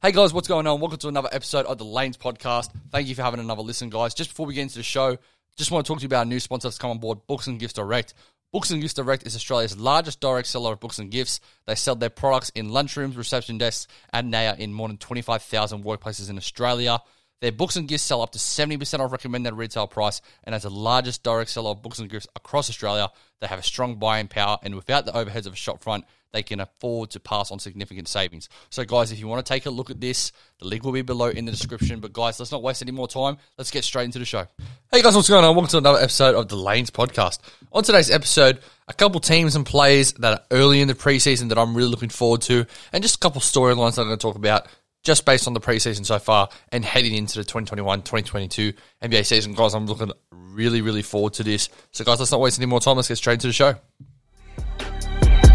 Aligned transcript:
Hey 0.00 0.12
guys, 0.12 0.32
what's 0.32 0.46
going 0.46 0.68
on? 0.68 0.78
Welcome 0.78 1.00
to 1.00 1.08
another 1.08 1.28
episode 1.32 1.66
of 1.66 1.76
the 1.76 1.84
Lanes 1.84 2.16
podcast. 2.16 2.70
Thank 2.92 3.08
you 3.08 3.16
for 3.16 3.22
having 3.22 3.40
another 3.40 3.62
listen, 3.62 3.90
guys. 3.90 4.14
Just 4.14 4.30
before 4.30 4.46
we 4.46 4.54
get 4.54 4.62
into 4.62 4.76
the 4.76 4.84
show, 4.84 5.18
just 5.56 5.72
want 5.72 5.84
to 5.84 5.88
talk 5.90 5.98
to 5.98 6.02
you 6.02 6.06
about 6.06 6.20
our 6.20 6.24
new 6.24 6.38
sponsor 6.38 6.68
that's 6.68 6.78
come 6.78 6.92
on 6.92 6.98
board, 6.98 7.26
Books 7.26 7.48
and 7.48 7.58
Gifts 7.58 7.72
Direct. 7.72 8.14
Books 8.52 8.70
and 8.70 8.80
Gifts 8.80 8.94
Direct 8.94 9.26
is 9.26 9.34
Australia's 9.34 9.76
largest 9.76 10.20
direct 10.20 10.46
seller 10.46 10.74
of 10.74 10.78
books 10.78 11.00
and 11.00 11.10
gifts. 11.10 11.40
They 11.66 11.74
sell 11.74 11.96
their 11.96 12.10
products 12.10 12.50
in 12.50 12.68
lunchrooms, 12.68 13.16
reception 13.16 13.58
desks, 13.58 13.88
and 14.12 14.30
now 14.30 14.54
in 14.54 14.72
more 14.72 14.86
than 14.86 14.98
25,000 14.98 15.82
workplaces 15.82 16.30
in 16.30 16.36
Australia. 16.36 17.00
Their 17.40 17.50
books 17.50 17.74
and 17.74 17.88
gifts 17.88 18.04
sell 18.04 18.22
up 18.22 18.30
to 18.30 18.38
70% 18.38 19.00
off 19.00 19.10
recommended 19.10 19.54
retail 19.54 19.88
price, 19.88 20.20
and 20.44 20.54
as 20.54 20.62
the 20.62 20.70
largest 20.70 21.24
direct 21.24 21.50
seller 21.50 21.70
of 21.70 21.82
books 21.82 21.98
and 21.98 22.08
gifts 22.08 22.28
across 22.36 22.70
Australia, 22.70 23.08
they 23.40 23.48
have 23.48 23.58
a 23.58 23.64
strong 23.64 23.96
buying 23.96 24.28
power, 24.28 24.58
and 24.62 24.76
without 24.76 25.06
the 25.06 25.12
overheads 25.12 25.46
of 25.46 25.54
a 25.54 25.56
shop 25.56 25.82
front, 25.82 26.04
they 26.32 26.42
can 26.42 26.60
afford 26.60 27.10
to 27.10 27.20
pass 27.20 27.50
on 27.50 27.58
significant 27.58 28.08
savings. 28.08 28.48
So, 28.70 28.84
guys, 28.84 29.12
if 29.12 29.18
you 29.18 29.26
want 29.26 29.44
to 29.44 29.52
take 29.52 29.66
a 29.66 29.70
look 29.70 29.90
at 29.90 30.00
this, 30.00 30.32
the 30.58 30.66
link 30.66 30.84
will 30.84 30.92
be 30.92 31.02
below 31.02 31.28
in 31.28 31.44
the 31.44 31.50
description. 31.50 32.00
But, 32.00 32.12
guys, 32.12 32.38
let's 32.38 32.52
not 32.52 32.62
waste 32.62 32.82
any 32.82 32.92
more 32.92 33.08
time. 33.08 33.38
Let's 33.56 33.70
get 33.70 33.84
straight 33.84 34.04
into 34.04 34.18
the 34.18 34.24
show. 34.24 34.46
Hey, 34.92 35.02
guys, 35.02 35.14
what's 35.14 35.28
going 35.28 35.44
on? 35.44 35.54
Welcome 35.54 35.70
to 35.70 35.78
another 35.78 36.00
episode 36.00 36.34
of 36.34 36.48
the 36.48 36.56
Lanes 36.56 36.90
podcast. 36.90 37.38
On 37.72 37.82
today's 37.82 38.10
episode, 38.10 38.60
a 38.88 38.92
couple 38.92 39.20
teams 39.20 39.56
and 39.56 39.64
players 39.64 40.12
that 40.14 40.32
are 40.32 40.44
early 40.50 40.80
in 40.80 40.88
the 40.88 40.94
preseason 40.94 41.48
that 41.48 41.58
I'm 41.58 41.74
really 41.74 41.90
looking 41.90 42.08
forward 42.08 42.42
to, 42.42 42.66
and 42.92 43.02
just 43.02 43.16
a 43.16 43.18
couple 43.20 43.40
storylines 43.40 43.94
that 43.94 44.02
I'm 44.02 44.08
going 44.08 44.18
to 44.18 44.22
talk 44.22 44.36
about 44.36 44.66
just 45.04 45.24
based 45.24 45.46
on 45.46 45.54
the 45.54 45.60
preseason 45.60 46.04
so 46.04 46.18
far 46.18 46.48
and 46.70 46.84
heading 46.84 47.14
into 47.14 47.38
the 47.38 47.44
2021 47.44 48.00
2022 48.00 48.72
NBA 49.02 49.24
season. 49.24 49.54
Guys, 49.54 49.74
I'm 49.74 49.86
looking 49.86 50.12
really, 50.30 50.82
really 50.82 51.02
forward 51.02 51.34
to 51.34 51.44
this. 51.44 51.68
So, 51.92 52.04
guys, 52.04 52.18
let's 52.18 52.32
not 52.32 52.40
waste 52.40 52.58
any 52.58 52.66
more 52.66 52.80
time. 52.80 52.96
Let's 52.96 53.08
get 53.08 53.16
straight 53.16 53.34
into 53.34 53.46
the 53.46 53.52
show. 53.52 53.76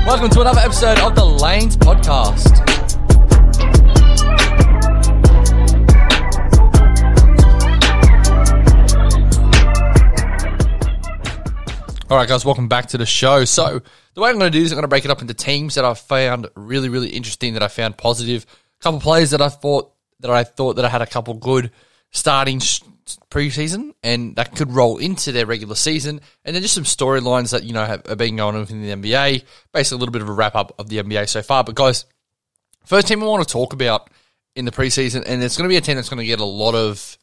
Welcome 0.05 0.30
to 0.31 0.41
another 0.41 0.59
episode 0.59 0.99
of 0.99 1.16
the 1.16 1.23
Lanes 1.23 1.77
Podcast. 1.77 2.59
All 12.11 12.17
right, 12.17 12.28
guys, 12.28 12.44
welcome 12.44 12.67
back 12.67 12.88
to 12.88 12.97
the 12.97 13.05
show. 13.05 13.45
So, 13.45 13.81
the 14.13 14.22
way 14.22 14.30
I'm 14.30 14.38
going 14.38 14.52
to 14.52 14.58
do 14.58 14.61
this, 14.61 14.73
I'm 14.73 14.75
going 14.75 14.83
to 14.83 14.89
break 14.89 15.05
it 15.05 15.09
up 15.09 15.22
into 15.22 15.33
teams 15.33 15.75
that 15.75 15.86
I 15.86 15.94
found 15.94 16.50
really, 16.56 16.89
really 16.89 17.08
interesting, 17.08 17.53
that 17.53 17.63
I 17.63 17.69
found 17.69 17.97
positive. 17.97 18.45
A 18.81 18.83
couple 18.83 19.00
players 19.00 19.31
that 19.31 19.41
I 19.41 19.47
thought 19.47 19.94
that 20.19 20.30
I 20.30 20.44
thought 20.44 20.75
that 20.75 20.83
I 20.83 20.89
had 20.89 21.02
a 21.02 21.08
couple 21.08 21.33
good 21.35 21.72
starting 22.11 22.59
preseason, 23.30 23.94
and 24.04 24.36
that 24.36 24.56
could 24.56 24.72
roll 24.72 24.98
into 24.98 25.32
their 25.32 25.46
regular 25.46 25.76
season. 25.76 26.22
And 26.46 26.56
then 26.56 26.62
just 26.62 26.76
some 26.76 26.84
storylines 26.84 27.52
that 27.52 27.64
you 27.64 27.73
know 27.73 27.86
have, 27.86 28.04
been 28.18 28.36
going 28.36 28.56
on 28.56 28.62
within 28.62 28.82
the 28.82 28.90
NBA. 28.90 29.44
Basically, 29.72 29.96
a 29.96 30.00
little 30.00 30.12
bit 30.12 30.22
of 30.22 30.30
a 30.30 30.34
wrap 30.34 30.56
up 30.56 30.73
of 30.80 30.90
the 30.90 30.98
NBA 30.98 31.30
so 31.30 31.42
far. 31.42 31.64
But 31.64 31.76
guys, 31.76 32.06
first 32.86 33.08
team 33.08 33.24
I 33.24 33.26
want 33.26 33.48
to 33.48 33.52
talk 33.52 33.74
about 33.74 34.09
in 34.56 34.66
the 34.66 34.72
preseason, 34.72 35.24
and 35.26 35.44
it's 35.44 35.58
going 35.58 35.68
to 35.68 35.74
be 35.74 35.78
a 35.78 35.81
team 35.81 35.96
that's 35.96 36.09
going 36.09 36.20
to 36.20 36.26
get 36.26 36.40
a 36.40 36.46
lot 36.46 36.76
of. 36.76 37.18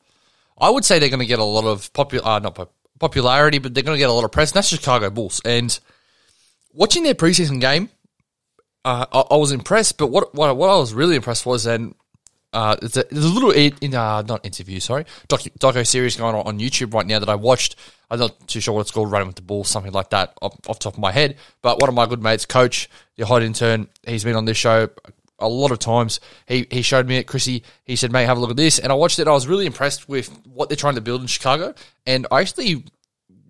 I 0.59 0.69
would 0.69 0.85
say 0.85 0.99
they're 0.99 1.09
going 1.09 1.21
to 1.21 1.27
get 1.27 1.39
a 1.39 1.45
lot 1.45 1.65
of 1.65 1.93
popular, 1.93 2.27
uh, 2.27 2.39
not 2.39 2.71
popularity, 2.99 3.59
but 3.59 3.75
they're 3.75 3.83
going 3.83 3.97
to 3.97 3.99
get 3.99 4.11
a 4.11 4.13
lot 4.13 4.25
of 4.25 4.33
press. 4.33 4.51
And 4.51 4.57
that's 4.57 4.69
Chicago 4.69 5.09
Bulls. 5.09 5.41
And 5.45 5.79
watching 6.73 7.03
their 7.03 7.15
preseason 7.15 7.61
game, 7.61 7.89
uh, 8.85 9.07
I, 9.11 9.21
I, 9.35 9.37
was 9.37 9.53
impressed. 9.53 9.99
But 9.99 10.09
what, 10.09 10.35
what 10.35 10.57
what 10.57 10.69
I 10.69 10.77
was 10.77 10.93
really 10.93 11.17
impressed 11.17 11.47
was, 11.47 11.67
and 11.67 11.95
uh, 12.53 12.77
there's, 12.81 12.97
a, 12.97 13.05
there's 13.11 13.25
a 13.25 13.29
little 13.29 13.51
in 13.51 13.95
uh, 13.95 14.23
not 14.23 14.45
interview, 14.45 14.81
sorry, 14.81 15.05
docu, 15.29 15.53
doco 15.59 15.87
series 15.87 16.17
going 16.17 16.35
on 16.35 16.47
on 16.47 16.59
YouTube 16.59 16.93
right 16.95 17.07
now 17.07 17.19
that 17.19 17.29
I 17.29 17.37
watched. 17.37 17.77
I'm 18.11 18.19
not 18.19 18.49
too 18.49 18.61
sure 18.61 18.75
what 18.75 18.81
it's 18.81 18.91
called, 18.91 19.11
Running 19.11 19.29
with 19.29 19.37
the 19.37 19.43
Bulls, 19.43 19.69
something 19.69 19.93
like 19.93 20.11
that, 20.11 20.35
off, 20.43 20.57
off 20.69 20.81
top 20.81 20.95
of 20.95 20.99
my 20.99 21.13
head. 21.13 21.37
But 21.63 21.81
one 21.81 21.89
of 21.89 21.95
my 21.95 22.07
good 22.07 22.23
mates, 22.23 22.45
Coach, 22.47 22.89
the 23.17 23.25
hot 23.25 23.43
intern, 23.43 23.89
he's 24.05 24.25
been 24.25 24.35
on 24.35 24.47
this 24.47 24.57
show 24.57 24.89
a 25.41 25.49
lot 25.49 25.71
of 25.71 25.79
times. 25.79 26.21
He 26.47 26.67
he 26.71 26.83
showed 26.83 27.07
me 27.07 27.17
it, 27.17 27.27
Chrissy. 27.27 27.63
He 27.85 27.97
said, 27.97 28.13
"Mate, 28.13 28.27
have 28.27 28.37
a 28.37 28.41
look 28.41 28.51
at 28.51 28.57
this," 28.57 28.79
and 28.79 28.93
I 28.93 28.95
watched 28.95 29.19
it. 29.19 29.29
I 29.29 29.33
was 29.33 29.47
really 29.47 29.67
impressed 29.67 30.09
with 30.09 30.29
what 30.47 30.69
they're 30.69 30.77
trying 30.77 30.97
to 30.97 31.01
build 31.01 31.21
in 31.21 31.27
Chicago, 31.27 31.75
and 32.07 32.27
I 32.31 32.41
actually 32.41 32.85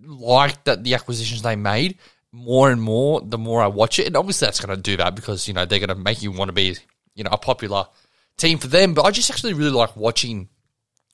liked 0.03 0.65
that 0.65 0.83
the 0.83 0.93
acquisitions 0.95 1.41
they 1.41 1.55
made 1.55 1.97
more 2.31 2.71
and 2.71 2.81
more 2.81 3.21
the 3.21 3.37
more 3.37 3.61
I 3.61 3.67
watch 3.67 3.99
it. 3.99 4.07
And 4.07 4.15
obviously, 4.15 4.45
that's 4.45 4.59
going 4.63 4.75
to 4.75 4.81
do 4.81 4.97
that 4.97 5.15
because 5.15 5.47
you 5.47 5.53
know 5.53 5.65
they're 5.65 5.79
going 5.79 5.89
to 5.89 5.95
make 5.95 6.21
you 6.21 6.31
want 6.31 6.49
to 6.49 6.53
be 6.53 6.77
you 7.15 7.23
know 7.23 7.31
a 7.31 7.37
popular 7.37 7.87
team 8.37 8.57
for 8.57 8.67
them. 8.67 8.93
But 8.93 9.05
I 9.05 9.11
just 9.11 9.29
actually 9.29 9.53
really 9.53 9.71
like 9.71 9.95
watching 9.95 10.49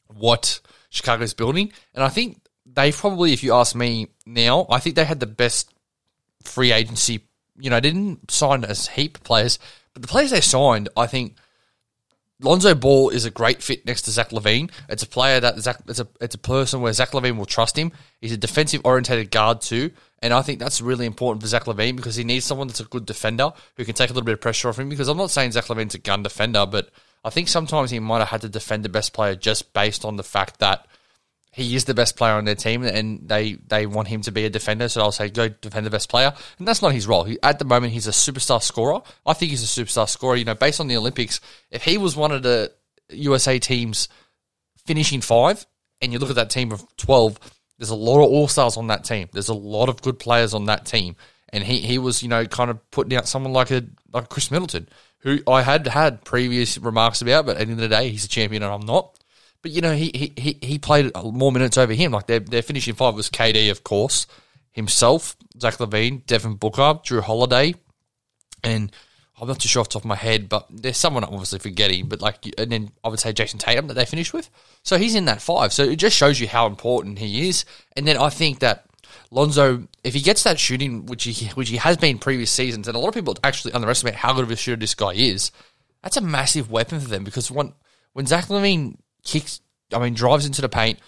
what 0.08 0.60
Chicago's 0.90 1.34
building. 1.34 1.72
And 1.94 2.04
I 2.04 2.10
think 2.10 2.42
they 2.66 2.92
probably, 2.92 3.34
if 3.34 3.44
you 3.44 3.54
ask 3.54 3.76
me 3.76 4.08
now, 4.26 4.68
I 4.70 4.80
think 4.80 4.96
they 4.96 5.06
had 5.06 5.20
the 5.20 5.28
best 5.28 5.74
free 6.44 6.72
agency. 6.72 7.24
You 7.60 7.70
know, 7.70 7.80
didn't 7.80 8.30
sign 8.30 8.64
as 8.64 8.88
heap 8.88 9.24
players, 9.24 9.58
but 9.94 10.04
the 10.04 10.08
players 10.08 10.30
they 10.30 10.42
signed, 10.42 10.90
I 10.96 11.08
think 11.08 11.38
Lonzo 12.40 12.76
Ball 12.76 13.10
is 13.10 13.26
a 13.26 13.32
great 13.32 13.64
fit 13.64 13.86
next 13.86 14.04
to 14.04 14.12
Zach 14.12 14.30
LaVine. 14.30 14.70
It's 14.90 15.02
a 15.02 15.08
player 15.08 15.40
that 15.40 15.58
Zach, 15.60 15.78
it's 15.88 16.00
a 16.00 16.08
it's 16.22 16.36
a 16.36 16.40
person 16.40 16.82
where 16.82 16.94
Zach 16.94 17.12
LaVine 17.12 17.38
will 17.38 17.48
trust 17.48 17.76
him. 17.78 17.92
He's 18.22 18.32
a 18.32 18.38
defensive 18.38 18.82
orientated 18.84 19.32
guard 19.32 19.62
too, 19.62 19.92
and 20.20 20.34
I 20.34 20.44
think 20.44 20.60
that's 20.60 20.80
really 20.80 21.08
important 21.08 21.42
for 21.42 21.48
Zach 21.48 21.66
LaVine 21.66 21.96
because 21.96 22.16
he 22.16 22.24
needs 22.24 22.46
someone 22.46 22.68
that's 22.68 22.80
a 22.80 22.86
good 22.86 23.08
defender 23.08 23.52
who 23.76 23.86
can 23.86 23.96
take 23.96 24.12
a 24.12 24.14
little 24.14 24.26
bit 24.26 24.34
of 24.34 24.42
pressure 24.42 24.70
off 24.70 24.78
him. 24.78 24.88
Because 24.88 25.08
I'm 25.08 25.18
not 25.18 25.32
saying 25.32 25.54
Zach 25.54 25.66
LaVine's 25.66 25.96
a 25.96 26.00
gun 26.00 26.22
defender, 26.22 26.68
but 26.68 26.92
I 27.28 27.30
think 27.30 27.50
sometimes 27.50 27.92
he 27.92 28.00
might 28.00 28.20
have 28.20 28.30
had 28.30 28.42
to 28.42 28.50
defend 28.50 28.86
the 28.86 28.90
best 28.90 29.12
player 29.12 29.36
just 29.36 29.74
based 29.74 30.06
on 30.06 30.16
the 30.16 30.24
fact 30.24 30.60
that 30.60 30.88
he 31.52 31.76
is 31.76 31.84
the 31.86 31.94
best 31.94 32.16
player 32.16 32.34
on 32.34 32.46
their 32.46 32.56
team 32.56 32.84
and 32.84 33.28
they, 33.28 33.54
they 33.54 33.86
want 33.86 34.08
him 34.08 34.22
to 34.22 34.32
be 34.32 34.46
a 34.46 34.50
defender. 34.50 34.88
So 34.88 35.02
I'll 35.02 35.12
say, 35.12 35.30
go 35.30 35.50
defend 35.50 35.86
the 35.86 35.90
best 35.90 36.08
player. 36.08 36.32
And 36.58 36.68
that's 36.68 36.82
not 36.82 36.94
his 36.94 37.06
role. 37.06 37.26
He, 37.26 37.38
at 37.44 37.60
the 37.60 37.66
moment, 37.66 37.92
he's 37.92 38.08
a 38.08 38.12
superstar 38.12 38.64
scorer. 38.64 39.02
I 39.26 39.34
think 39.34 39.50
he's 39.52 39.78
a 39.78 39.84
superstar 39.84 40.08
scorer. 40.08 40.38
You 40.38 40.46
know, 40.46 40.56
based 40.56 40.80
on 40.80 40.88
the 40.88 40.96
Olympics, 40.96 41.42
if 41.70 41.84
he 41.84 41.98
was 41.98 42.16
one 42.16 42.32
of 42.32 42.44
the 42.44 42.72
USA 43.10 43.60
teams 43.60 44.08
finishing 44.86 45.20
five, 45.20 45.66
and 46.02 46.14
you 46.14 46.20
look 46.20 46.30
at 46.30 46.36
that 46.38 46.50
team 46.50 46.72
of 46.72 46.86
12, 46.98 47.40
there's 47.78 47.90
a 47.90 47.96
lot 47.96 48.24
of 48.24 48.32
all 48.32 48.48
stars 48.48 48.78
on 48.78 48.88
that 48.88 49.04
team. 49.04 49.28
There's 49.34 49.50
a 49.50 49.54
lot 49.54 49.90
of 49.90 50.02
good 50.02 50.20
players 50.20 50.54
on 50.54 50.66
that 50.66 50.86
team. 50.86 51.16
And 51.50 51.64
he, 51.64 51.80
he 51.80 51.98
was, 51.98 52.22
you 52.24 52.30
know, 52.30 52.46
kind 52.46 52.70
of 52.70 52.92
putting 52.92 53.18
out 53.18 53.28
someone 53.28 53.54
like 53.54 53.72
a 53.72 53.84
like 54.14 54.30
Khris 54.30 54.52
Middleton 54.52 54.88
who 55.20 55.40
I 55.48 55.62
had 55.62 55.88
had 55.88 56.24
previous 56.24 56.78
remarks 56.78 57.22
about, 57.22 57.46
but 57.46 57.58
at 57.58 57.58
the 57.58 57.62
end 57.64 57.72
of 57.72 57.78
the 57.78 57.88
day, 57.90 58.10
he's 58.10 58.26
a 58.26 58.30
champion 58.30 58.64
and 58.64 58.72
I'm 58.72 58.86
not. 58.86 59.18
But 59.62 59.72
you 59.72 59.82
know, 59.82 59.94
he 59.94 60.34
he 60.38 60.58
he 60.62 60.78
played 60.78 61.12
more 61.16 61.52
minutes 61.52 61.78
over 61.78 61.94
him. 61.94 62.12
Like 62.12 62.28
their 62.28 62.40
their 62.40 62.62
finishing 62.62 62.96
five 62.96 63.16
was 63.16 63.30
KD, 63.30 63.72
of 63.72 63.84
course, 63.84 64.28
himself, 64.72 65.36
Zach 65.60 65.78
LaVine, 65.78 66.26
Devin 66.26 66.56
Booker, 66.56 67.00
Jrue 67.04 67.22
Holiday, 67.22 67.74
and 68.64 68.92
I'm 69.40 69.48
not 69.48 69.60
too 69.60 69.68
sure 69.68 69.82
off 69.82 69.90
the 69.90 69.94
top 69.94 70.04
of 70.04 70.08
my 70.08 70.16
head, 70.16 70.48
but 70.48 70.68
there's 70.70 70.98
someone 70.98 71.24
I'm 71.24 71.34
obviously 71.34 71.60
forgetting. 71.60 72.08
But 72.08 72.22
like, 72.22 72.38
and 72.58 72.72
then 72.72 72.92
I 73.04 73.10
would 73.10 73.20
say 73.20 73.34
Jayson 73.34 73.60
Tatum 73.60 73.88
that 73.88 73.96
they 73.96 74.06
finished 74.06 74.34
with. 74.34 74.50
So 74.84 74.98
he's 74.98 75.16
in 75.16 75.26
that 75.26 75.42
five. 75.42 75.74
So 75.74 75.84
it 75.84 75.98
just 75.98 76.16
shows 76.16 76.40
you 76.40 76.48
how 76.48 76.68
important 76.68 77.20
he 77.20 77.50
is. 77.50 77.66
And 77.96 78.08
then 78.08 78.18
I 78.18 78.30
think 78.30 78.60
that 78.60 78.87
Lonzo, 79.32 79.88
if 80.04 80.14
he 80.14 80.22
gets 80.22 80.44
that 80.44 80.60
shooting, 80.60 81.06
which 81.06 81.24
he 81.24 81.48
which 81.48 81.70
he 81.70 81.78
has 81.78 81.98
been 81.98 82.20
previous 82.20 82.52
seasons, 82.52 82.88
and 82.88 82.96
a 82.96 83.00
lot 83.00 83.10
of 83.10 83.14
people 83.14 83.36
actually 83.44 83.74
underestimate 83.74 84.16
how 84.16 84.34
good 84.34 84.44
of 84.44 84.52
a 84.52 84.56
shooter 84.56 84.80
this 84.80 84.96
guy 84.96 85.14
is, 85.14 85.52
that's 86.02 86.18
a 86.18 86.22
massive 86.22 86.72
weapon 86.72 87.00
for 87.00 87.10
them 87.10 87.24
because 87.24 87.52
when 87.52 87.74
when 88.14 88.26
Zach 88.26 88.46
LaVine 88.46 88.98
kicks, 89.24 89.62
I 89.94 90.00
mean, 90.00 90.14
drives 90.14 90.46
into 90.46 90.62
the 90.62 90.70
paint, 90.70 91.00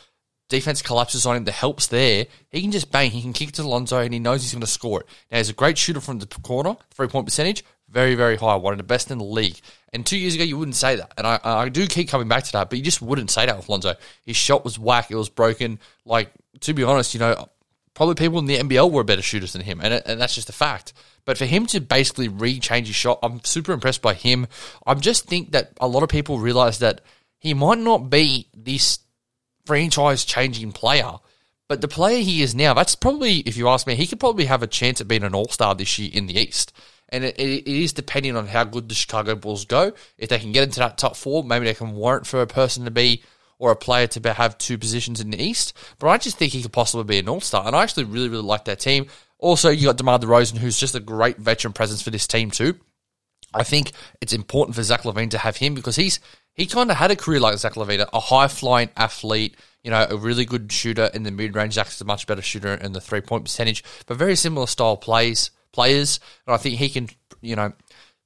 defense 0.50 0.81
collapses 0.81 1.25
on 1.25 1.38
him, 1.38 1.46
the 1.46 1.52
help's 1.52 1.88
there, 1.88 2.25
he 2.50 2.62
can 2.62 2.72
just 2.72 2.91
bang, 2.91 3.12
he 3.12 3.22
can 3.22 3.34
kick 3.34 3.53
to 3.53 3.68
Lonzo, 3.68 4.00
and 4.00 4.13
he 4.13 4.19
knows 4.19 4.41
he's 4.41 4.51
going 4.51 4.62
to 4.62 4.68
score 4.68 5.01
it. 5.01 5.07
Now 5.31 5.38
he's 5.38 5.50
a 5.50 5.53
great 5.53 5.78
shooter 5.78 6.01
from 6.01 6.19
the 6.19 6.28
corner, 6.28 6.75
three 6.91 7.07
point 7.07 7.25
percentage, 7.25 7.63
very 7.88 8.16
very 8.16 8.36
high, 8.36 8.56
one 8.56 8.74
of 8.74 8.78
the 8.78 8.84
best 8.84 9.12
in 9.12 9.18
the 9.18 9.24
league. 9.24 9.59
And 9.94 10.06
two 10.06 10.18
years 10.18 10.36
ago, 10.36 10.44
you 10.44 10.57
wouldn't 10.57 10.75
say 10.75 10.97
that. 10.97 11.13
And 11.18 11.25
I, 11.25 11.40
I 11.44 11.69
do 11.69 11.88
keep 11.88 12.09
coming 12.09 12.28
back 12.28 12.44
to 12.44 12.51
that, 12.51 12.69
but 12.69 12.78
you 12.78 12.86
just 12.86 13.01
wouldn't 13.01 13.31
say 13.31 13.46
that 13.46 13.57
with 13.57 13.69
Lonzo. 13.69 13.96
His 14.24 14.36
shot 14.36 14.63
was 14.63 14.78
whack, 14.78 15.09
it 15.09 15.16
was 15.16 15.30
broken. 15.30 15.80
Like, 16.06 16.31
to 16.62 16.74
be 16.74 16.84
honest, 16.84 17.13
you 17.13 17.19
know, 17.19 17.50
probably 18.00 18.16
people 18.16 18.40
in 18.40 18.46
the 18.46 18.58
NBL 18.58 18.90
were 18.90 19.04
better 19.04 19.22
shooters 19.22 19.52
than 19.52 19.62
him, 19.62 19.82
and, 19.84 19.94
and 20.06 20.22
that's 20.22 20.34
just 20.34 20.48
a 20.48 20.54
fact. 20.54 20.94
But 21.26 21.38
for 21.38 21.44
him 21.44 21.66
to 21.66 21.82
basically 21.82 22.30
rechange 22.30 22.88
his 22.88 22.96
shot, 22.96 23.20
I'm 23.22 23.44
super 23.44 23.74
impressed 23.74 24.02
by 24.02 24.14
him. 24.14 24.48
I 24.88 24.94
just 24.94 25.26
think 25.26 25.52
that 25.52 25.74
a 25.82 25.88
lot 25.90 26.02
of 26.02 26.08
people 26.08 26.40
realize 26.40 26.80
that 26.80 27.02
he 27.40 27.54
might 27.54 27.80
not 27.80 28.10
be 28.10 28.48
this 28.56 29.00
franchise 29.66 30.24
changing 30.24 30.72
player, 30.72 31.16
but 31.68 31.81
the 31.81 31.90
player 31.90 32.22
he 32.22 32.42
is 32.42 32.56
now, 32.56 32.74
that's 32.74 32.96
probably, 32.96 33.40
if 33.40 33.57
you 33.57 33.68
ask 33.68 33.86
me, 33.86 33.96
he 33.96 34.07
could 34.07 34.22
probably 34.22 34.45
have 34.45 34.63
a 34.63 34.68
chance 34.68 35.02
at 35.02 35.10
being 35.10 35.24
an 35.24 35.36
all 35.36 35.50
star 35.50 35.75
this 35.75 36.00
year 36.00 36.10
in 36.13 36.28
the 36.28 36.40
East. 36.40 36.72
And 37.10 37.25
it, 37.25 37.38
it 37.38 37.68
is 37.68 37.92
depending 37.92 38.38
on 38.38 38.48
how 38.48 38.63
good 38.63 38.88
the 38.88 38.95
Chicago 38.95 39.36
Bulls 39.36 39.66
go. 39.66 39.92
If 40.18 40.30
they 40.30 40.40
can 40.40 40.54
get 40.54 40.63
into 40.63 40.80
that 40.80 40.98
top 40.98 41.18
four, 41.18 41.44
maybe 41.44 41.66
they 41.66 41.74
can 41.74 41.92
warrant 41.92 42.28
for 42.28 42.42
a 42.42 42.48
person 42.48 42.86
to 42.86 42.92
be 42.92 43.24
or 43.59 43.71
a 43.71 43.75
player 43.75 44.07
to 44.07 44.33
have 44.33 44.57
two 44.57 44.77
positions 44.77 45.21
in 45.21 45.29
the 45.29 45.41
East. 45.41 45.73
But 46.00 46.07
I 46.07 46.17
just 46.17 46.38
think 46.38 46.53
he 46.53 46.63
could 46.63 46.73
possibly 46.73 47.03
be 47.03 47.19
an 47.19 47.29
All 47.29 47.41
Star, 47.41 47.67
and 47.67 47.75
I 47.75 47.83
actually 47.83 48.06
really 48.06 48.29
really 48.29 48.44
like 48.44 48.65
that 48.65 48.79
team. 48.79 49.07
Also, 49.38 49.69
you 49.69 49.85
got 49.85 49.97
DeMar 49.97 50.19
DeRozan, 50.19 50.57
who's 50.57 50.79
just 50.79 50.95
a 50.95 51.00
great 51.00 51.38
veteran 51.38 51.73
presence 51.73 52.01
for 52.01 52.09
this 52.09 52.27
team 52.27 52.51
too. 52.51 52.75
I 53.53 53.63
think 53.63 53.91
it's 54.21 54.33
important 54.33 54.75
for 54.75 54.83
Zach 54.83 55.03
LaVine 55.03 55.31
to 55.31 55.38
have 55.38 55.57
him 55.57 55.73
because 55.73 55.95
he's 55.95 56.19
he 56.53 56.65
kind 56.65 56.91
of 56.91 56.97
had 56.97 57.11
a 57.11 57.15
career 57.15 57.39
like 57.39 57.57
Zach 57.57 57.73
LaVine, 57.73 58.07
a 58.11 58.19
high 58.19 58.47
flying 58.47 58.89
athlete, 58.97 59.56
you 59.83 59.91
know, 59.91 60.06
a 60.09 60.17
really 60.17 60.45
good 60.45 60.71
shooter 60.71 61.09
in 61.13 61.23
the 61.23 61.31
mid 61.31 61.56
range. 61.56 61.73
Zach's 61.73 62.01
a 62.01 62.06
much 62.06 62.27
better 62.27 62.41
shooter 62.41 62.73
in 62.73 62.91
the 62.91 63.01
three 63.01 63.21
point 63.21 63.45
percentage, 63.45 63.83
but 64.07 64.17
very 64.17 64.35
similar 64.35 64.67
style 64.67 64.97
plays 64.97 65.51
players. 65.71 66.19
And 66.45 66.53
I 66.53 66.57
think 66.57 66.75
he 66.75 66.89
can, 66.89 67.09
you 67.41 67.56
know, 67.56 67.73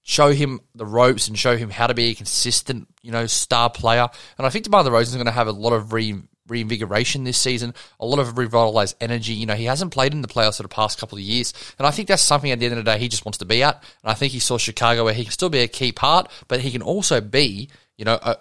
show 0.04 0.32
him 0.32 0.60
the 0.76 0.86
ropes 0.86 1.28
and 1.28 1.40
show 1.40 1.58
him 1.58 1.70
how 1.70 1.88
to 1.88 1.94
be 1.94 2.12
a 2.12 2.16
consistent, 2.16 2.88
you 3.02 3.12
know, 3.12 3.26
star 3.26 3.70
player. 3.70 4.08
And 4.38 4.46
I 4.46 4.50
think 4.50 4.66
DeMar 4.66 4.84
DeRozan 4.84 5.02
is 5.02 5.14
going 5.16 5.26
to 5.26 5.32
have 5.32 5.48
a 5.48 5.52
lot 5.52 5.74
of 5.74 5.94
re- 5.94 6.22
reinvigoration 6.48 7.24
this 7.24 7.38
season, 7.38 7.74
a 8.00 8.06
lot 8.06 8.20
of 8.20 8.38
revitalized 8.38 8.98
energy. 9.00 9.34
You 9.34 9.46
know, 9.46 9.56
he 9.56 9.66
hasn't 9.66 9.94
played 9.94 10.14
in 10.14 10.22
the 10.22 10.28
playoffs 10.28 10.58
for 10.58 10.64
the 10.64 10.70
past 10.70 11.00
couple 11.00 11.18
of 11.18 11.24
years, 11.24 11.54
and 11.78 11.88
I 11.88 11.92
think 11.92 12.10
that's 12.10 12.22
something 12.22 12.52
at 12.52 12.60
the 12.60 12.66
end 12.66 12.78
of 12.78 12.84
the 12.84 12.92
day 12.92 13.00
he 13.00 13.08
just 13.08 13.26
wants 13.26 13.38
to 13.40 13.46
be 13.46 13.64
at. 13.64 13.82
And 14.04 14.12
I 14.12 14.14
think 14.14 14.34
he 14.34 14.40
saw 14.40 14.58
Chicago 14.58 15.06
where 15.06 15.14
he 15.14 15.24
can 15.24 15.32
still 15.32 15.50
be 15.50 15.60
a 15.60 15.68
key 15.68 15.92
part, 15.92 16.30
but 16.48 16.60
he 16.60 16.72
can 16.72 16.82
also 16.82 17.22
be, 17.22 17.70
you 17.98 18.06
know, 18.06 18.20
a, 18.22 18.38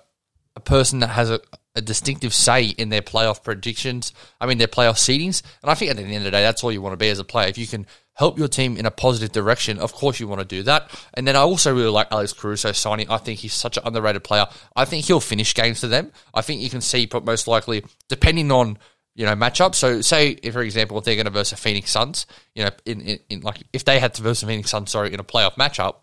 a 0.57 0.61
person 0.61 0.99
that 0.99 1.09
has 1.09 1.31
a, 1.31 1.41
a 1.75 1.81
distinctive 1.81 2.35
say 2.35 2.67
in 2.67 2.91
their 2.91 3.03
playoff 3.03 3.43
predictions. 3.43 4.13
I 4.41 4.47
mean, 4.47 4.59
their 4.59 4.67
playoff 4.67 4.97
seedings. 4.97 5.43
And 5.63 5.71
I 5.71 5.75
think 5.75 5.91
at 5.91 5.97
the 5.97 6.03
end 6.03 6.17
of 6.17 6.25
the 6.25 6.31
day, 6.31 6.43
that's 6.43 6.63
all 6.63 6.73
you 6.73 6.83
want 6.83 6.93
to 6.93 6.99
be 6.99 7.09
as 7.09 7.19
a 7.19 7.25
player. 7.25 7.49
If 7.49 7.57
you 7.57 7.67
can 7.67 7.87
help 8.15 8.39
your 8.39 8.49
team 8.49 8.77
in 8.77 8.85
a 8.85 8.91
positive 8.91 9.33
direction, 9.33 9.79
of 9.79 9.93
course 9.93 10.21
you 10.21 10.29
want 10.29 10.41
to 10.41 10.47
do 10.47 10.63
that. 10.65 10.91
And 11.15 11.27
then 11.27 11.35
I 11.35 11.41
also 11.41 11.75
really 11.75 11.91
like 11.91 12.09
Alex 12.11 12.33
Caruso 12.33 12.73
signing. 12.73 13.11
I 13.11 13.17
think 13.17 13.39
he's 13.39 13.55
such 13.55 13.79
an 13.79 13.85
underrated 13.87 14.23
player. 14.23 14.47
I 14.77 14.85
think 14.85 15.07
he'll 15.07 15.21
finish 15.21 15.55
games 15.55 15.81
for 15.81 15.87
them. 15.87 16.13
I 16.35 16.43
think 16.43 16.61
you 16.61 16.69
can 16.69 16.83
see, 16.83 17.09
most 17.25 17.49
likely, 17.49 17.85
depending 18.09 18.53
on 18.53 18.79
you 19.15 19.27
know 19.27 19.35
matchup. 19.35 19.75
So 19.75 20.01
say, 20.01 20.31
if, 20.43 20.55
for 20.55 20.63
example, 20.63 20.99
if 20.99 21.05
they're 21.05 21.17
going 21.17 21.27
to 21.27 21.31
versus 21.31 21.59
Phoenix 21.59 21.91
Suns, 21.91 22.27
you 22.55 22.65
know, 22.65 22.71
in, 22.85 23.01
in, 23.01 23.19
in 23.29 23.41
like 23.41 23.63
if 23.73 23.85
they 23.85 23.99
had 23.99 24.15
to 24.15 24.23
versus 24.23 24.47
Phoenix 24.47 24.71
Suns, 24.71 24.91
sorry, 24.91 25.13
in 25.13 25.21
a 25.21 25.25
playoff 25.25 25.55
matchup, 25.55 25.97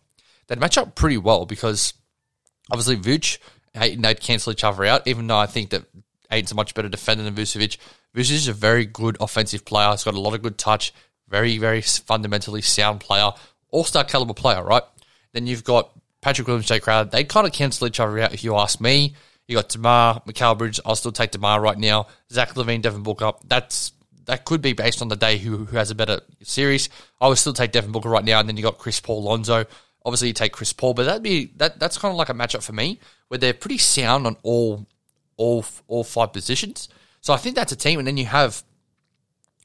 they'd 0.47 0.59
match 0.59 0.77
up 0.77 0.95
pretty 0.95 1.17
well 1.17 1.45
because 1.45 1.93
obviously 2.71 2.97
Vooch, 2.97 3.37
Ayton, 3.75 4.01
they'd 4.01 4.19
cancel 4.19 4.51
each 4.51 4.63
other 4.63 4.85
out. 4.85 5.07
Even 5.07 5.27
though 5.27 5.37
I 5.37 5.45
think 5.45 5.69
that 5.71 5.85
Ayton's 6.31 6.51
a 6.51 6.55
much 6.55 6.73
better 6.73 6.89
defender 6.89 7.23
than 7.23 7.35
Vucevic. 7.35 7.77
Vucevic 8.15 8.31
is 8.31 8.47
a 8.47 8.53
very 8.53 8.85
good 8.85 9.17
offensive 9.19 9.65
player. 9.65 9.91
He's 9.91 10.03
got 10.03 10.13
a 10.13 10.19
lot 10.19 10.33
of 10.33 10.41
good 10.41 10.57
touch. 10.57 10.93
Very, 11.27 11.57
very 11.57 11.81
fundamentally 11.81 12.61
sound 12.61 12.99
player. 13.01 13.31
All 13.71 13.83
star 13.83 14.03
caliber 14.03 14.33
player, 14.33 14.63
right? 14.63 14.83
Then 15.33 15.47
you've 15.47 15.63
got 15.63 15.91
Patrick 16.21 16.47
Williams, 16.47 16.67
Jae 16.67 16.81
Crowder. 16.81 17.09
They 17.09 17.23
kind 17.23 17.47
of 17.47 17.53
cancel 17.53 17.87
each 17.87 17.99
other 17.99 18.19
out 18.19 18.33
if 18.33 18.43
you 18.43 18.55
ask 18.55 18.81
me. 18.81 19.15
You 19.47 19.55
got 19.55 19.69
DeMar, 19.69 20.21
Mikal 20.27 20.57
Bridge. 20.57 20.79
I'll 20.85 20.95
still 20.95 21.11
take 21.11 21.31
DeMar 21.31 21.59
right 21.59 21.77
now. 21.77 22.07
Zach 22.31 22.53
LaVine, 22.53 22.81
Devin 22.81 23.03
Booker. 23.03 23.31
That's 23.47 23.93
that 24.25 24.45
could 24.45 24.61
be 24.61 24.73
based 24.73 25.01
on 25.01 25.07
the 25.07 25.15
day 25.15 25.39
who, 25.39 25.65
who 25.65 25.77
has 25.77 25.89
a 25.89 25.95
better 25.95 26.21
series. 26.43 26.89
I 27.19 27.27
would 27.27 27.39
still 27.39 27.53
take 27.53 27.71
Devin 27.71 27.91
Booker 27.91 28.09
right 28.09 28.23
now, 28.23 28.39
and 28.39 28.47
then 28.47 28.57
you 28.57 28.63
got 28.63 28.77
Chris 28.77 28.99
Paul, 28.99 29.23
Lonzo. 29.23 29.65
Obviously, 30.09 30.29
you 30.29 30.33
take 30.33 30.53
Chris 30.53 30.73
Paul, 30.73 30.95
but 30.95 31.05
that'd 31.05 31.21
be 31.21 31.51
that. 31.57 31.79
That's 31.79 31.99
kind 31.99 32.11
of 32.11 32.17
like 32.17 32.29
a 32.29 32.33
matchup 32.33 32.63
for 32.63 32.73
me 32.73 32.99
where 33.27 33.37
they're 33.37 33.53
pretty 33.53 33.77
sound 33.77 34.25
on 34.25 34.37
all 34.41 34.87
all 35.37 35.63
all 35.87 36.03
five 36.03 36.33
positions. 36.33 36.89
So 37.21 37.31
I 37.31 37.37
think 37.37 37.55
that's 37.55 37.71
a 37.71 37.75
team, 37.75 37.99
and 37.99 38.07
then 38.07 38.17
you 38.17 38.25
have 38.25 38.63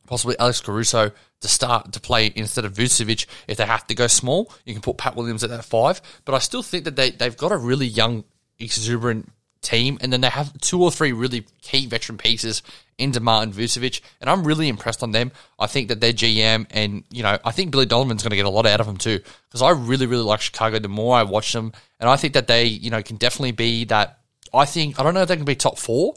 possibly 0.07 0.39
Alex 0.39 0.61
Caruso 0.61 1.13
to 1.41 1.49
start 1.49 1.95
to 1.95 1.99
play 1.99 2.31
instead 2.37 2.67
of 2.67 2.75
Vucevic. 2.75 3.25
If 3.49 3.57
they 3.57 3.65
have 3.65 3.87
to 3.87 3.95
go 3.95 4.07
small, 4.07 4.53
you 4.67 4.75
can 4.75 4.83
put 4.83 4.99
Pat 4.99 5.17
Williams 5.17 5.43
at 5.43 5.49
that 5.49 5.65
five. 5.65 6.03
But 6.27 6.35
I 6.35 6.41
still 6.41 6.63
think 6.63 6.85
that 6.85 6.97
they 6.97 7.11
they've 7.11 7.35
got 7.35 7.51
a 7.51 7.57
really 7.57 7.87
young, 7.87 8.25
exuberant 8.59 9.33
team, 9.65 9.99
and 10.01 10.13
then 10.13 10.21
they 10.21 10.29
have 10.29 10.57
two 10.61 10.83
or 10.83 10.91
three 10.91 11.13
really 11.13 11.45
key 11.63 11.87
veteran 11.87 12.19
pieces 12.19 12.63
in 12.99 13.11
DeMar 13.11 13.43
and 13.43 13.53
Vucevic, 13.53 14.01
and 14.21 14.31
I'm 14.31 14.47
really 14.47 14.69
impressed 14.69 15.03
on 15.03 15.11
them. 15.11 15.33
I 15.59 15.67
think 15.67 15.89
that 15.89 16.01
their 16.01 16.13
GM 16.13 16.67
and 16.71 17.05
you 17.11 17.23
know 17.23 17.39
I 17.45 17.51
think 17.51 17.73
Billy 17.73 17.87
Donovan's 17.87 18.23
going 18.23 18.31
to 18.31 18.37
get 18.37 18.47
a 18.47 18.51
lot 18.51 18.67
out 18.67 18.81
of 18.81 18.87
them 18.87 18.97
too 18.97 19.21
because 19.49 19.63
I 19.63 19.71
really 19.71 20.07
really 20.07 20.23
like 20.23 20.41
Chicago. 20.41 20.79
The 20.79 20.89
more 20.89 21.17
I 21.17 21.25
watch 21.25 21.53
them, 21.53 21.73
and 21.99 22.09
I 22.09 22.17
think 22.17 22.35
that 22.35 22.47
they 22.47 22.65
you 22.65 22.91
know 22.91 23.03
can 23.03 23.17
definitely 23.17 23.53
be 23.53 23.85
that. 23.87 24.21
I 24.53 24.65
think 24.67 25.01
I 25.01 25.03
don't 25.03 25.15
know 25.15 25.23
if 25.23 25.29
they 25.29 25.37
can 25.37 25.45
be 25.45 25.57
top 25.57 25.79
four. 25.79 26.15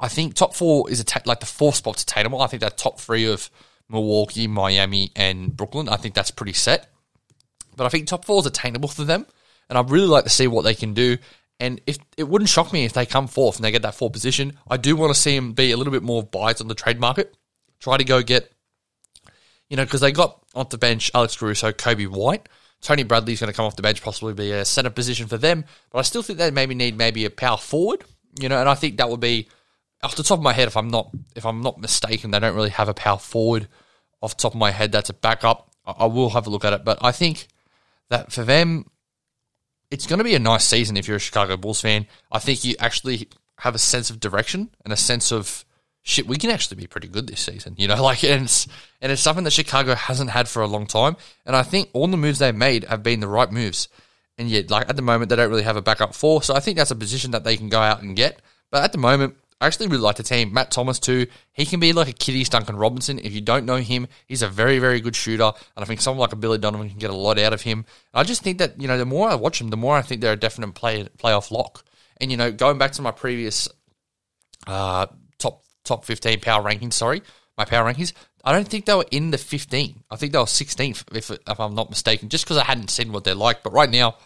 I 0.00 0.08
think 0.08 0.34
top 0.34 0.54
four 0.54 0.88
is 0.90 1.00
a 1.00 1.04
like 1.24 1.40
the 1.40 1.46
fourth 1.46 1.76
spot's 1.76 2.04
attainable. 2.04 2.40
I 2.40 2.46
think 2.46 2.60
that 2.60 2.78
top 2.78 3.00
three 3.00 3.24
of 3.26 3.50
Milwaukee, 3.88 4.46
Miami, 4.46 5.10
and 5.16 5.56
Brooklyn. 5.56 5.88
I 5.88 5.96
think 5.96 6.14
that's 6.14 6.30
pretty 6.30 6.52
set. 6.52 6.90
But 7.76 7.86
I 7.86 7.88
think 7.88 8.06
top 8.06 8.24
four 8.24 8.40
is 8.40 8.46
attainable 8.46 8.88
for 8.88 9.04
them, 9.04 9.26
and 9.68 9.78
I'd 9.78 9.90
really 9.90 10.06
like 10.06 10.24
to 10.24 10.30
see 10.30 10.46
what 10.46 10.62
they 10.62 10.74
can 10.74 10.94
do. 10.94 11.18
And 11.60 11.80
if 11.86 11.98
it 12.16 12.28
wouldn't 12.28 12.48
shock 12.48 12.72
me 12.72 12.84
if 12.84 12.92
they 12.92 13.06
come 13.06 13.26
fourth 13.26 13.56
and 13.56 13.64
they 13.64 13.70
get 13.70 13.82
that 13.82 13.94
fourth 13.94 14.12
position, 14.12 14.58
I 14.68 14.76
do 14.76 14.94
want 14.96 15.12
to 15.12 15.20
see 15.20 15.34
them 15.34 15.52
be 15.52 15.72
a 15.72 15.76
little 15.76 15.92
bit 15.92 16.02
more 16.02 16.22
biased 16.22 16.60
on 16.60 16.68
the 16.68 16.74
trade 16.74 17.00
market. 17.00 17.36
Try 17.80 17.96
to 17.96 18.04
go 18.04 18.22
get, 18.22 18.52
you 19.68 19.76
know, 19.76 19.84
because 19.84 20.00
they 20.00 20.12
got 20.12 20.40
off 20.54 20.70
the 20.70 20.78
bench 20.78 21.10
Alex 21.14 21.36
Caruso, 21.36 21.72
Coby 21.72 22.06
White. 22.06 22.48
Tony 22.80 23.02
Bradley's 23.02 23.40
going 23.40 23.50
to 23.50 23.56
come 23.56 23.64
off 23.64 23.74
the 23.74 23.82
bench, 23.82 24.02
possibly 24.02 24.34
be 24.34 24.52
a 24.52 24.64
center 24.64 24.90
position 24.90 25.26
for 25.26 25.36
them. 25.36 25.64
But 25.90 25.98
I 25.98 26.02
still 26.02 26.22
think 26.22 26.38
they 26.38 26.52
maybe 26.52 26.76
need 26.76 26.96
maybe 26.96 27.24
a 27.24 27.30
power 27.30 27.56
forward, 27.56 28.04
you 28.40 28.48
know, 28.48 28.60
and 28.60 28.68
I 28.68 28.74
think 28.74 28.98
that 28.98 29.10
would 29.10 29.20
be 29.20 29.48
off 30.02 30.14
the 30.14 30.22
top 30.22 30.38
of 30.38 30.44
my 30.44 30.52
head, 30.52 30.68
if 30.68 30.76
I'm 30.76 30.88
not 30.88 31.10
if 31.34 31.44
I'm 31.44 31.60
not 31.60 31.80
mistaken, 31.80 32.30
they 32.30 32.38
don't 32.38 32.54
really 32.54 32.70
have 32.70 32.88
a 32.88 32.94
power 32.94 33.18
forward 33.18 33.68
off 34.22 34.36
the 34.36 34.42
top 34.42 34.52
of 34.52 34.58
my 34.58 34.70
head 34.70 34.92
that's 34.92 35.10
a 35.10 35.14
backup. 35.14 35.70
I, 35.84 35.92
I 35.98 36.04
will 36.06 36.30
have 36.30 36.46
a 36.46 36.50
look 36.50 36.64
at 36.64 36.72
it, 36.72 36.84
but 36.84 36.98
I 37.00 37.12
think 37.12 37.48
that 38.10 38.32
for 38.32 38.44
them, 38.44 38.86
it's 39.90 40.06
going 40.06 40.18
to 40.18 40.24
be 40.24 40.34
a 40.34 40.38
nice 40.38 40.64
season 40.64 40.96
if 40.96 41.08
you're 41.08 41.16
a 41.16 41.20
Chicago 41.20 41.56
Bulls 41.56 41.80
fan. 41.80 42.06
I 42.30 42.38
think 42.38 42.64
you 42.64 42.74
actually 42.78 43.28
have 43.60 43.74
a 43.74 43.78
sense 43.78 44.10
of 44.10 44.20
direction 44.20 44.70
and 44.84 44.92
a 44.92 44.96
sense 44.96 45.32
of 45.32 45.64
shit. 46.02 46.26
We 46.26 46.36
can 46.36 46.50
actually 46.50 46.76
be 46.76 46.86
pretty 46.86 47.08
good 47.08 47.26
this 47.26 47.40
season, 47.40 47.74
you 47.78 47.88
know. 47.88 48.02
Like, 48.02 48.22
and 48.24 48.44
it's 48.44 48.66
and 49.00 49.12
it's 49.12 49.22
something 49.22 49.44
that 49.44 49.52
Chicago 49.52 49.94
hasn't 49.94 50.30
had 50.30 50.48
for 50.48 50.62
a 50.62 50.66
long 50.66 50.86
time. 50.86 51.16
And 51.46 51.56
I 51.56 51.62
think 51.62 51.90
all 51.92 52.06
the 52.06 52.16
moves 52.16 52.38
they've 52.38 52.54
made 52.54 52.84
have 52.84 53.02
been 53.02 53.20
the 53.20 53.28
right 53.28 53.50
moves. 53.50 53.88
And 54.36 54.48
yet, 54.48 54.70
like 54.70 54.88
at 54.88 54.96
the 54.96 55.02
moment, 55.02 55.30
they 55.30 55.36
don't 55.36 55.50
really 55.50 55.64
have 55.64 55.76
a 55.76 55.82
backup 55.82 56.14
four. 56.14 56.42
So 56.42 56.54
I 56.54 56.60
think 56.60 56.76
that's 56.76 56.92
a 56.92 56.96
position 56.96 57.32
that 57.32 57.44
they 57.44 57.56
can 57.56 57.68
go 57.68 57.80
out 57.80 58.02
and 58.02 58.14
get. 58.14 58.40
But 58.70 58.84
at 58.84 58.92
the 58.92 58.98
moment, 58.98 59.36
I 59.60 59.66
actually 59.66 59.88
really 59.88 60.02
like 60.02 60.16
the 60.16 60.22
team. 60.22 60.52
Matt 60.52 60.70
Thomas 60.70 61.00
too. 61.00 61.26
He 61.52 61.66
can 61.66 61.80
be 61.80 61.92
like 61.92 62.08
a 62.08 62.12
Kitty's 62.12 62.48
Duncan 62.48 62.76
Robinson. 62.76 63.18
If 63.18 63.32
you 63.32 63.40
don't 63.40 63.66
know 63.66 63.76
him, 63.76 64.06
he's 64.26 64.42
a 64.42 64.48
very, 64.48 64.78
very 64.78 65.00
good 65.00 65.16
shooter, 65.16 65.52
and 65.76 65.82
I 65.82 65.84
think 65.84 66.00
someone 66.00 66.20
like 66.20 66.32
a 66.32 66.36
Billy 66.36 66.58
Donovan 66.58 66.88
can 66.88 66.98
get 66.98 67.10
a 67.10 67.16
lot 67.16 67.38
out 67.38 67.52
of 67.52 67.62
him. 67.62 67.84
I 68.14 68.22
just 68.22 68.42
think 68.42 68.58
that 68.58 68.80
you 68.80 68.86
know 68.86 68.98
the 68.98 69.04
more 69.04 69.28
I 69.28 69.34
watch 69.34 69.60
him, 69.60 69.68
the 69.68 69.76
more 69.76 69.96
I 69.96 70.02
think 70.02 70.20
they're 70.20 70.34
a 70.34 70.36
definite 70.36 70.74
play 70.74 71.04
playoff 71.18 71.50
lock. 71.50 71.84
And 72.20 72.30
you 72.30 72.36
know, 72.36 72.52
going 72.52 72.78
back 72.78 72.92
to 72.92 73.02
my 73.02 73.10
previous 73.10 73.68
uh, 74.66 75.06
top 75.38 75.64
top 75.84 76.04
fifteen 76.04 76.38
power 76.40 76.62
rankings, 76.62 76.92
sorry, 76.92 77.22
my 77.56 77.64
power 77.64 77.92
rankings, 77.92 78.12
I 78.44 78.52
don't 78.52 78.68
think 78.68 78.86
they 78.86 78.94
were 78.94 79.06
in 79.10 79.32
the 79.32 79.38
fifteen. 79.38 80.04
I 80.08 80.16
think 80.16 80.32
they 80.32 80.38
were 80.38 80.46
sixteenth, 80.46 81.04
if 81.12 81.30
if 81.32 81.60
I'm 81.60 81.74
not 81.74 81.90
mistaken, 81.90 82.28
just 82.28 82.44
because 82.44 82.58
I 82.58 82.64
hadn't 82.64 82.90
seen 82.90 83.10
what 83.10 83.24
they're 83.24 83.34
like. 83.34 83.64
But 83.64 83.72
right 83.72 83.90
now, 83.90 84.16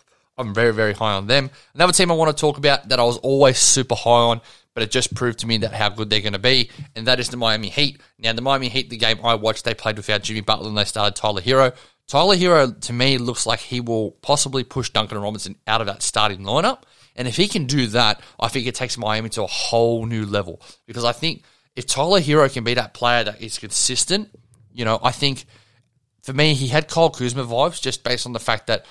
I'm 0.46 0.54
very, 0.54 0.72
very 0.72 0.92
high 0.92 1.14
on 1.14 1.26
them. 1.26 1.50
Another 1.74 1.92
team 1.92 2.10
I 2.10 2.14
want 2.14 2.36
to 2.36 2.40
talk 2.40 2.58
about 2.58 2.88
that 2.88 3.00
I 3.00 3.04
was 3.04 3.18
always 3.18 3.58
super 3.58 3.94
high 3.94 4.10
on 4.10 4.40
but 4.74 4.82
it 4.82 4.90
just 4.90 5.14
proved 5.14 5.40
to 5.40 5.46
me 5.46 5.58
that 5.58 5.72
how 5.72 5.88
good 5.88 6.08
they're 6.08 6.20
going 6.20 6.32
to 6.32 6.38
be, 6.38 6.70
and 6.96 7.06
that 7.06 7.20
is 7.20 7.28
the 7.28 7.36
Miami 7.36 7.68
Heat. 7.68 8.00
Now, 8.18 8.32
the 8.32 8.42
Miami 8.42 8.68
Heat, 8.68 8.90
the 8.90 8.96
game 8.96 9.18
I 9.22 9.34
watched, 9.34 9.64
they 9.64 9.74
played 9.74 9.96
without 9.96 10.22
Jimmy 10.22 10.40
Butler 10.40 10.68
and 10.68 10.78
they 10.78 10.84
started 10.84 11.14
Tyler 11.14 11.42
Herro. 11.42 11.74
Tyler 12.06 12.36
Herro, 12.36 12.80
to 12.80 12.92
me, 12.92 13.18
looks 13.18 13.46
like 13.46 13.60
he 13.60 13.80
will 13.80 14.12
possibly 14.22 14.64
push 14.64 14.90
Duncan 14.90 15.18
Robinson 15.18 15.56
out 15.66 15.80
of 15.80 15.86
that 15.86 16.02
starting 16.02 16.40
lineup. 16.40 16.82
And 17.14 17.28
if 17.28 17.36
he 17.36 17.48
can 17.48 17.66
do 17.66 17.86
that, 17.88 18.22
I 18.40 18.48
think 18.48 18.66
it 18.66 18.74
takes 18.74 18.96
Miami 18.96 19.28
to 19.31 19.44
a 19.44 19.46
whole 19.46 20.06
new 20.06 20.24
level. 20.24 20.60
Because 20.86 21.05
I 21.05 21.12
think 21.12 21.43
if 21.76 21.86
Tyler 21.86 22.20
Herro 22.20 22.52
can 22.52 22.64
be 22.64 22.74
that 22.74 22.94
player 22.94 23.24
that 23.24 23.43
is 23.43 23.58
consistent, 23.58 24.31
you 24.72 24.84
know, 24.86 24.98
I 25.02 25.12
think 25.12 25.44
for 26.22 26.32
me, 26.32 26.55
he 26.55 26.69
had 26.69 26.88
Kyle 26.88 27.10
Kuzma 27.10 27.44
vibes 27.44 27.81
just 27.81 28.05
based 28.05 28.24
on 28.24 28.32
the 28.32 28.40
fact 28.40 28.69
that 28.69 28.86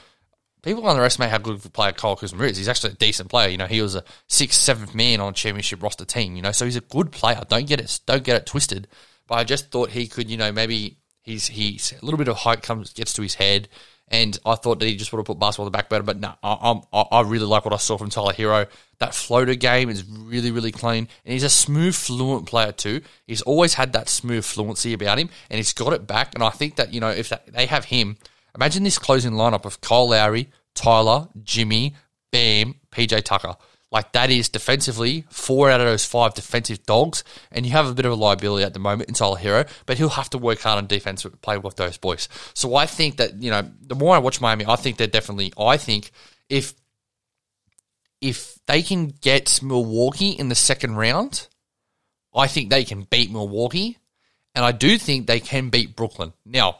people 0.61 0.87
underestimate 0.87 1.29
how 1.29 1.37
good 1.37 1.55
of 1.55 1.65
a 1.65 1.69
player 1.69 1.91
Kyle 1.91 2.15
Kuzma 2.15 2.43
is. 2.43 2.57
He's 2.57 2.69
actually 2.69 2.91
a 2.91 2.95
decent 2.95 3.29
player. 3.29 3.49
You 3.49 3.57
know, 3.57 3.67
he 3.67 3.81
was 3.81 3.95
a 3.95 4.03
sixth, 4.27 4.59
seventh 4.59 4.93
man 4.93 5.19
on 5.19 5.29
a 5.29 5.33
championship 5.33 5.81
roster 5.81 6.05
team. 6.05 6.35
You 6.35 6.41
know, 6.41 6.51
so 6.51 6.65
he's 6.65 6.75
a 6.75 6.81
good 6.81 7.11
player. 7.11 7.41
Don't 7.47 7.67
get 7.67 7.79
it, 7.79 7.99
don't 8.05 8.23
get 8.23 8.37
it 8.37 8.45
twisted. 8.45 8.87
But 9.27 9.35
I 9.35 9.43
just 9.43 9.71
thought 9.71 9.91
he 9.91 10.07
could, 10.07 10.29
you 10.29 10.37
know, 10.37 10.51
maybe 10.51 10.97
he's 11.21 11.47
he's 11.47 11.93
a 11.99 12.05
little 12.05 12.17
bit 12.17 12.27
of 12.27 12.37
height 12.37 12.61
comes 12.61 12.93
gets 12.93 13.13
to 13.13 13.21
his 13.21 13.35
head, 13.35 13.69
and 14.07 14.37
I 14.45 14.55
thought 14.55 14.79
that 14.79 14.85
he 14.85 14.95
just 14.95 15.11
would 15.11 15.19
have 15.19 15.25
put 15.25 15.39
basketball 15.39 15.65
on 15.65 15.71
the 15.71 15.77
back 15.77 15.89
burner. 15.89 16.03
But 16.03 16.19
no, 16.19 16.33
I, 16.43 16.81
I, 16.91 17.01
I 17.11 17.21
really 17.21 17.45
like 17.45 17.63
what 17.63 17.73
I 17.73 17.77
saw 17.77 17.97
from 17.97 18.09
Tyler 18.09 18.33
Herro. 18.33 18.67
That 18.99 19.15
floater 19.15 19.55
game 19.55 19.89
is 19.89 20.03
really 20.05 20.51
really 20.51 20.71
clean, 20.71 21.07
and 21.25 21.33
he's 21.33 21.43
a 21.43 21.49
smooth, 21.49 21.95
fluent 21.95 22.45
player 22.45 22.71
too. 22.71 23.01
He's 23.25 23.41
always 23.41 23.73
had 23.75 23.93
that 23.93 24.09
smooth 24.09 24.43
fluency 24.43 24.93
about 24.93 25.17
him, 25.17 25.29
and 25.49 25.57
he's 25.57 25.73
got 25.73 25.93
it 25.93 26.05
back. 26.05 26.35
And 26.35 26.43
I 26.43 26.49
think 26.49 26.75
that 26.75 26.93
you 26.93 26.99
know 26.99 27.09
if 27.09 27.29
that, 27.29 27.51
they 27.53 27.67
have 27.67 27.85
him 27.85 28.17
Imagine 28.55 28.83
this 28.83 28.99
closing 28.99 29.33
lineup 29.33 29.65
of 29.65 29.81
Kyle 29.81 30.09
Lowry, 30.09 30.49
Tyler, 30.75 31.27
Jimmy, 31.43 31.95
Bam, 32.31 32.75
PJ 32.91 33.23
Tucker. 33.23 33.55
Like 33.91 34.13
that 34.13 34.29
is 34.29 34.47
defensively 34.47 35.25
four 35.29 35.69
out 35.69 35.81
of 35.81 35.87
those 35.87 36.05
five 36.05 36.33
defensive 36.33 36.85
dogs, 36.85 37.25
and 37.51 37.65
you 37.65 37.73
have 37.73 37.87
a 37.87 37.93
bit 37.93 38.05
of 38.05 38.13
a 38.13 38.15
liability 38.15 38.63
at 38.63 38.73
the 38.73 38.79
moment 38.79 39.09
in 39.09 39.15
Tyler 39.15 39.37
Herro, 39.37 39.67
but 39.85 39.97
he'll 39.97 40.09
have 40.09 40.29
to 40.29 40.37
work 40.37 40.61
hard 40.61 40.77
on 40.77 40.87
defense 40.87 41.23
to 41.23 41.29
play 41.29 41.57
with 41.57 41.75
those 41.75 41.97
boys. 41.97 42.29
So 42.53 42.75
I 42.75 42.85
think 42.85 43.17
that 43.17 43.41
you 43.41 43.51
know 43.51 43.69
the 43.81 43.95
more 43.95 44.15
I 44.15 44.19
watch 44.19 44.39
Miami, 44.39 44.65
I 44.65 44.77
think 44.77 44.95
they're 44.95 45.07
definitely. 45.07 45.51
I 45.57 45.75
think 45.75 46.11
if 46.47 46.73
if 48.21 48.59
they 48.65 48.81
can 48.81 49.07
get 49.07 49.61
Milwaukee 49.61 50.29
in 50.29 50.47
the 50.47 50.55
second 50.55 50.95
round, 50.95 51.47
I 52.33 52.47
think 52.47 52.69
they 52.69 52.85
can 52.85 53.01
beat 53.01 53.29
Milwaukee, 53.29 53.97
and 54.55 54.63
I 54.63 54.71
do 54.71 54.97
think 54.97 55.27
they 55.27 55.41
can 55.41 55.69
beat 55.69 55.97
Brooklyn. 55.97 56.31
Now 56.45 56.79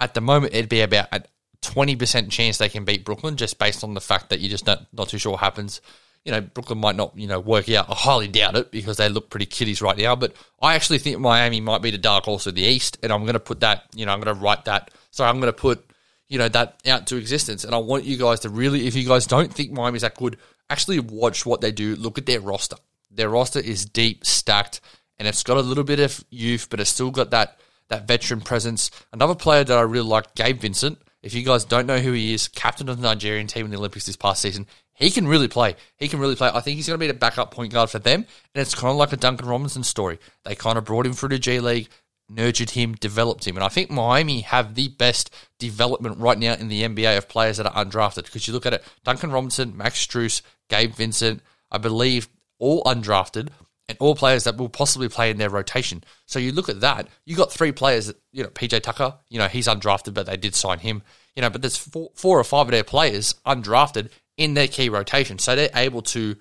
at 0.00 0.14
the 0.14 0.20
moment, 0.20 0.54
it'd 0.54 0.70
be 0.70 0.80
about 0.80 1.08
a 1.12 1.22
20% 1.62 2.30
chance 2.30 2.58
they 2.58 2.68
can 2.68 2.84
beat 2.84 3.04
Brooklyn 3.04 3.36
just 3.36 3.58
based 3.58 3.84
on 3.84 3.94
the 3.94 4.00
fact 4.00 4.30
that 4.30 4.40
you're 4.40 4.50
just 4.50 4.66
not, 4.66 4.86
not 4.92 5.08
too 5.08 5.18
sure 5.18 5.32
what 5.32 5.40
happens. 5.40 5.80
You 6.24 6.32
know, 6.32 6.40
Brooklyn 6.40 6.78
might 6.78 6.96
not, 6.96 7.16
you 7.16 7.26
know, 7.26 7.40
work 7.40 7.68
out. 7.70 7.88
I 7.88 7.94
highly 7.94 8.28
doubt 8.28 8.56
it 8.56 8.70
because 8.70 8.96
they 8.96 9.08
look 9.08 9.30
pretty 9.30 9.46
kiddies 9.46 9.80
right 9.80 9.96
now. 9.96 10.16
But 10.16 10.34
I 10.60 10.74
actually 10.74 10.98
think 10.98 11.18
Miami 11.18 11.60
might 11.60 11.82
be 11.82 11.90
the 11.90 11.98
dark 11.98 12.24
horse 12.24 12.46
of 12.46 12.54
the 12.54 12.62
East. 12.62 12.98
And 13.02 13.12
I'm 13.12 13.22
going 13.22 13.34
to 13.34 13.40
put 13.40 13.60
that, 13.60 13.84
you 13.94 14.04
know, 14.06 14.12
I'm 14.12 14.20
going 14.20 14.34
to 14.34 14.42
write 14.42 14.66
that. 14.66 14.90
So 15.10 15.24
I'm 15.24 15.40
going 15.40 15.52
to 15.52 15.58
put, 15.58 15.90
you 16.28 16.38
know, 16.38 16.48
that 16.48 16.80
out 16.86 17.06
to 17.08 17.16
existence. 17.16 17.64
And 17.64 17.74
I 17.74 17.78
want 17.78 18.04
you 18.04 18.16
guys 18.16 18.40
to 18.40 18.50
really, 18.50 18.86
if 18.86 18.94
you 18.94 19.06
guys 19.06 19.26
don't 19.26 19.52
think 19.52 19.72
Miami's 19.72 20.02
that 20.02 20.14
good, 20.14 20.36
actually 20.68 21.00
watch 21.00 21.46
what 21.46 21.60
they 21.60 21.72
do. 21.72 21.96
Look 21.96 22.18
at 22.18 22.26
their 22.26 22.40
roster. 22.40 22.76
Their 23.10 23.28
roster 23.28 23.58
is 23.58 23.86
deep, 23.86 24.24
stacked, 24.24 24.80
and 25.18 25.26
it's 25.26 25.42
got 25.42 25.56
a 25.56 25.62
little 25.62 25.84
bit 25.84 26.00
of 26.00 26.22
youth, 26.30 26.68
but 26.70 26.80
it's 26.80 26.90
still 26.90 27.10
got 27.10 27.30
that 27.30 27.58
that 27.90 28.08
veteran 28.08 28.40
presence. 28.40 28.90
Another 29.12 29.34
player 29.34 29.62
that 29.62 29.76
I 29.76 29.82
really 29.82 30.08
like, 30.08 30.34
Gabe 30.34 30.60
Vincent. 30.60 30.98
If 31.22 31.34
you 31.34 31.44
guys 31.44 31.64
don't 31.66 31.86
know 31.86 31.98
who 31.98 32.12
he 32.12 32.32
is, 32.32 32.48
captain 32.48 32.88
of 32.88 32.98
the 32.98 33.06
Nigerian 33.06 33.46
team 33.46 33.66
in 33.66 33.70
the 33.70 33.76
Olympics 33.76 34.06
this 34.06 34.16
past 34.16 34.40
season, 34.40 34.66
he 34.94 35.10
can 35.10 35.28
really 35.28 35.48
play. 35.48 35.76
He 35.98 36.08
can 36.08 36.18
really 36.18 36.36
play. 36.36 36.50
I 36.52 36.60
think 36.60 36.76
he's 36.76 36.86
going 36.86 36.98
to 36.98 37.02
be 37.02 37.06
the 37.06 37.14
backup 37.14 37.50
point 37.50 37.72
guard 37.72 37.90
for 37.90 37.98
them. 37.98 38.26
And 38.54 38.62
it's 38.62 38.74
kind 38.74 38.90
of 38.90 38.96
like 38.96 39.12
a 39.12 39.16
Duncan 39.16 39.48
Robinson 39.48 39.82
story. 39.82 40.18
They 40.44 40.54
kind 40.54 40.78
of 40.78 40.84
brought 40.84 41.06
him 41.06 41.12
through 41.12 41.30
the 41.30 41.38
G 41.38 41.60
League, 41.60 41.88
nurtured 42.28 42.70
him, 42.70 42.94
developed 42.94 43.46
him. 43.46 43.56
And 43.56 43.64
I 43.64 43.68
think 43.68 43.90
Miami 43.90 44.40
have 44.42 44.74
the 44.74 44.88
best 44.88 45.34
development 45.58 46.18
right 46.18 46.38
now 46.38 46.54
in 46.54 46.68
the 46.68 46.82
NBA 46.82 47.18
of 47.18 47.28
players 47.28 47.58
that 47.58 47.66
are 47.66 47.84
undrafted. 47.84 48.24
Because 48.24 48.46
you 48.46 48.54
look 48.54 48.66
at 48.66 48.74
it, 48.74 48.84
Duncan 49.04 49.30
Robinson, 49.30 49.76
Max 49.76 50.06
Strus, 50.06 50.42
Gabe 50.68 50.94
Vincent, 50.94 51.42
I 51.70 51.78
believe 51.78 52.28
all 52.58 52.82
undrafted 52.84 53.48
and 53.90 53.98
all 53.98 54.14
players 54.14 54.44
that 54.44 54.56
will 54.56 54.68
possibly 54.68 55.08
play 55.08 55.30
in 55.30 55.36
their 55.36 55.50
rotation. 55.50 56.04
So 56.26 56.38
you 56.38 56.52
look 56.52 56.68
at 56.68 56.80
that, 56.80 57.08
you 57.24 57.34
got 57.34 57.52
three 57.52 57.72
players 57.72 58.12
you 58.32 58.44
know, 58.44 58.48
PJ 58.48 58.82
Tucker, 58.82 59.14
you 59.28 59.38
know, 59.38 59.48
he's 59.48 59.66
undrafted, 59.66 60.14
but 60.14 60.26
they 60.26 60.36
did 60.36 60.54
sign 60.54 60.78
him. 60.78 61.02
You 61.34 61.42
know, 61.42 61.50
but 61.50 61.60
there's 61.60 61.76
four, 61.76 62.10
four 62.14 62.38
or 62.38 62.44
five 62.44 62.66
of 62.66 62.70
their 62.70 62.84
players 62.84 63.34
undrafted 63.44 64.10
in 64.36 64.54
their 64.54 64.68
key 64.68 64.88
rotation. 64.88 65.38
So 65.40 65.56
they're 65.56 65.70
able 65.74 66.02
to, 66.02 66.36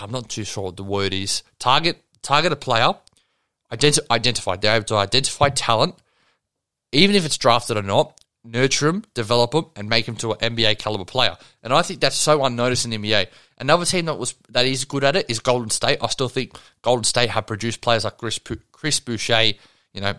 I'm 0.00 0.10
not 0.10 0.28
too 0.28 0.44
sure 0.44 0.64
what 0.64 0.76
the 0.76 0.82
word 0.82 1.14
is, 1.14 1.42
target 1.60 2.02
target 2.22 2.52
a 2.52 2.56
player, 2.56 2.94
identi- 3.72 4.10
identify. 4.10 4.56
They're 4.56 4.76
able 4.76 4.86
to 4.86 4.96
identify 4.96 5.50
talent, 5.50 5.94
even 6.90 7.14
if 7.14 7.24
it's 7.24 7.38
drafted 7.38 7.76
or 7.76 7.82
not, 7.82 8.20
nurture 8.44 8.86
them, 8.86 9.04
develop 9.14 9.52
them, 9.52 9.66
and 9.76 9.88
make 9.88 10.06
them 10.06 10.16
to 10.16 10.32
an 10.32 10.56
NBA 10.56 10.78
caliber 10.78 11.04
player. 11.04 11.36
And 11.62 11.72
I 11.72 11.82
think 11.82 12.00
that's 12.00 12.16
so 12.16 12.44
unnoticed 12.44 12.84
in 12.84 12.90
the 12.90 12.98
NBA. 12.98 13.28
Another 13.58 13.84
team 13.84 14.06
that 14.06 14.18
was 14.18 14.34
that 14.50 14.66
is 14.66 14.84
good 14.84 15.04
at 15.04 15.16
it 15.16 15.26
is 15.28 15.38
Golden 15.38 15.70
State. 15.70 15.98
I 16.02 16.08
still 16.08 16.28
think 16.28 16.56
Golden 16.82 17.04
State 17.04 17.30
have 17.30 17.46
produced 17.46 17.80
players 17.80 18.04
like 18.04 18.18
Chris, 18.18 18.40
Chris 18.72 19.00
Boucher, 19.00 19.52
you 19.92 20.00
know, 20.00 20.14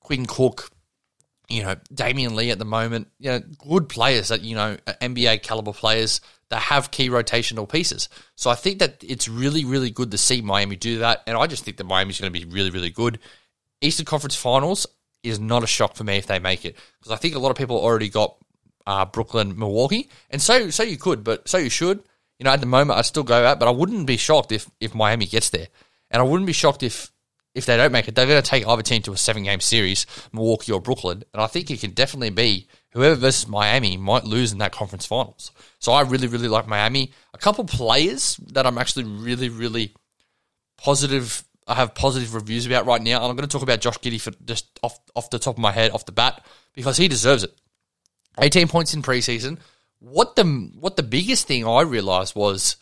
Quinn 0.00 0.26
Cook, 0.26 0.70
you 1.48 1.62
know, 1.62 1.76
Damion 1.92 2.34
Lee 2.34 2.50
at 2.50 2.58
the 2.58 2.64
moment, 2.64 3.08
you 3.18 3.30
know, 3.30 3.40
good 3.40 3.88
players 3.88 4.28
that, 4.28 4.42
you 4.42 4.54
know, 4.54 4.76
NBA 5.00 5.42
caliber 5.42 5.72
players 5.72 6.20
that 6.50 6.60
have 6.60 6.90
key 6.90 7.10
rotational 7.10 7.70
pieces. 7.70 8.08
So 8.36 8.50
I 8.50 8.54
think 8.54 8.80
that 8.80 9.04
it's 9.06 9.28
really, 9.28 9.64
really 9.64 9.90
good 9.90 10.10
to 10.10 10.18
see 10.18 10.40
Miami 10.40 10.76
do 10.76 10.98
that. 10.98 11.22
And 11.26 11.36
I 11.36 11.46
just 11.46 11.64
think 11.64 11.76
that 11.76 11.84
Miami's 11.84 12.20
going 12.20 12.32
to 12.32 12.38
be 12.38 12.46
really, 12.46 12.70
really 12.70 12.90
good. 12.90 13.18
Eastern 13.80 14.06
Conference 14.06 14.34
Finals 14.34 14.86
is 15.22 15.40
not 15.40 15.62
a 15.62 15.66
shock 15.66 15.96
for 15.96 16.04
me 16.04 16.16
if 16.16 16.26
they 16.26 16.38
make 16.38 16.64
it 16.64 16.76
because 16.98 17.12
I 17.12 17.16
think 17.16 17.34
a 17.34 17.38
lot 17.38 17.50
of 17.50 17.56
people 17.56 17.78
already 17.78 18.08
got 18.08 18.36
uh, 18.86 19.04
Brooklyn, 19.04 19.58
Milwaukee, 19.58 20.08
and 20.30 20.40
so 20.40 20.70
so 20.70 20.82
you 20.82 20.96
could, 20.96 21.24
but 21.24 21.48
so 21.48 21.58
you 21.58 21.70
should. 21.70 22.02
You 22.38 22.44
know, 22.44 22.50
at 22.52 22.60
the 22.60 22.66
moment, 22.66 22.98
I'd 22.98 23.04
still 23.04 23.24
go 23.24 23.44
out, 23.44 23.58
but 23.58 23.66
I 23.66 23.72
wouldn't 23.72 24.06
be 24.06 24.16
shocked 24.16 24.52
if 24.52 24.70
if 24.80 24.94
Miami 24.94 25.26
gets 25.26 25.50
there, 25.50 25.68
and 26.10 26.20
I 26.20 26.24
wouldn't 26.24 26.46
be 26.46 26.52
shocked 26.52 26.82
if 26.82 27.10
if 27.54 27.66
they 27.66 27.76
don't 27.76 27.92
make 27.92 28.06
it, 28.06 28.14
they're 28.14 28.26
going 28.26 28.40
to 28.40 28.48
take 28.48 28.66
either 28.66 28.82
team 28.82 29.02
to 29.02 29.12
a 29.12 29.16
seven 29.16 29.42
game 29.42 29.60
series, 29.60 30.06
Milwaukee 30.32 30.72
or 30.72 30.80
Brooklyn. 30.80 31.24
And 31.32 31.42
I 31.42 31.48
think 31.48 31.70
it 31.70 31.80
can 31.80 31.90
definitely 31.90 32.30
be 32.30 32.68
whoever 32.92 33.16
versus 33.16 33.48
Miami 33.48 33.96
might 33.96 34.24
lose 34.24 34.52
in 34.52 34.58
that 34.58 34.72
conference 34.72 35.06
finals. 35.06 35.50
So 35.78 35.92
I 35.92 36.02
really, 36.02 36.28
really 36.28 36.48
like 36.48 36.68
Miami. 36.68 37.12
A 37.34 37.38
couple 37.38 37.64
players 37.64 38.36
that 38.52 38.66
I'm 38.66 38.78
actually 38.78 39.04
really, 39.04 39.48
really 39.48 39.94
positive. 40.76 41.44
I 41.68 41.74
have 41.74 41.94
positive 41.94 42.34
reviews 42.34 42.66
about 42.66 42.86
right 42.86 43.02
now. 43.02 43.16
And 43.16 43.26
I'm 43.26 43.36
going 43.36 43.48
to 43.48 43.52
talk 43.52 43.62
about 43.62 43.80
Josh 43.80 43.98
Giddey 43.98 44.20
for 44.20 44.32
just 44.44 44.66
off 44.82 44.98
off 45.14 45.30
the 45.30 45.38
top 45.38 45.56
of 45.56 45.60
my 45.60 45.72
head, 45.72 45.92
off 45.92 46.06
the 46.06 46.12
bat, 46.12 46.44
because 46.74 46.96
he 46.96 47.08
deserves 47.08 47.44
it. 47.44 47.52
18 48.40 48.68
points 48.68 48.94
in 48.94 49.02
preseason. 49.02 49.58
What 50.00 50.36
the 50.36 50.44
what 50.78 50.96
the 50.96 51.02
biggest 51.02 51.46
thing 51.46 51.66
I 51.66 51.82
realized 51.82 52.34
was 52.34 52.76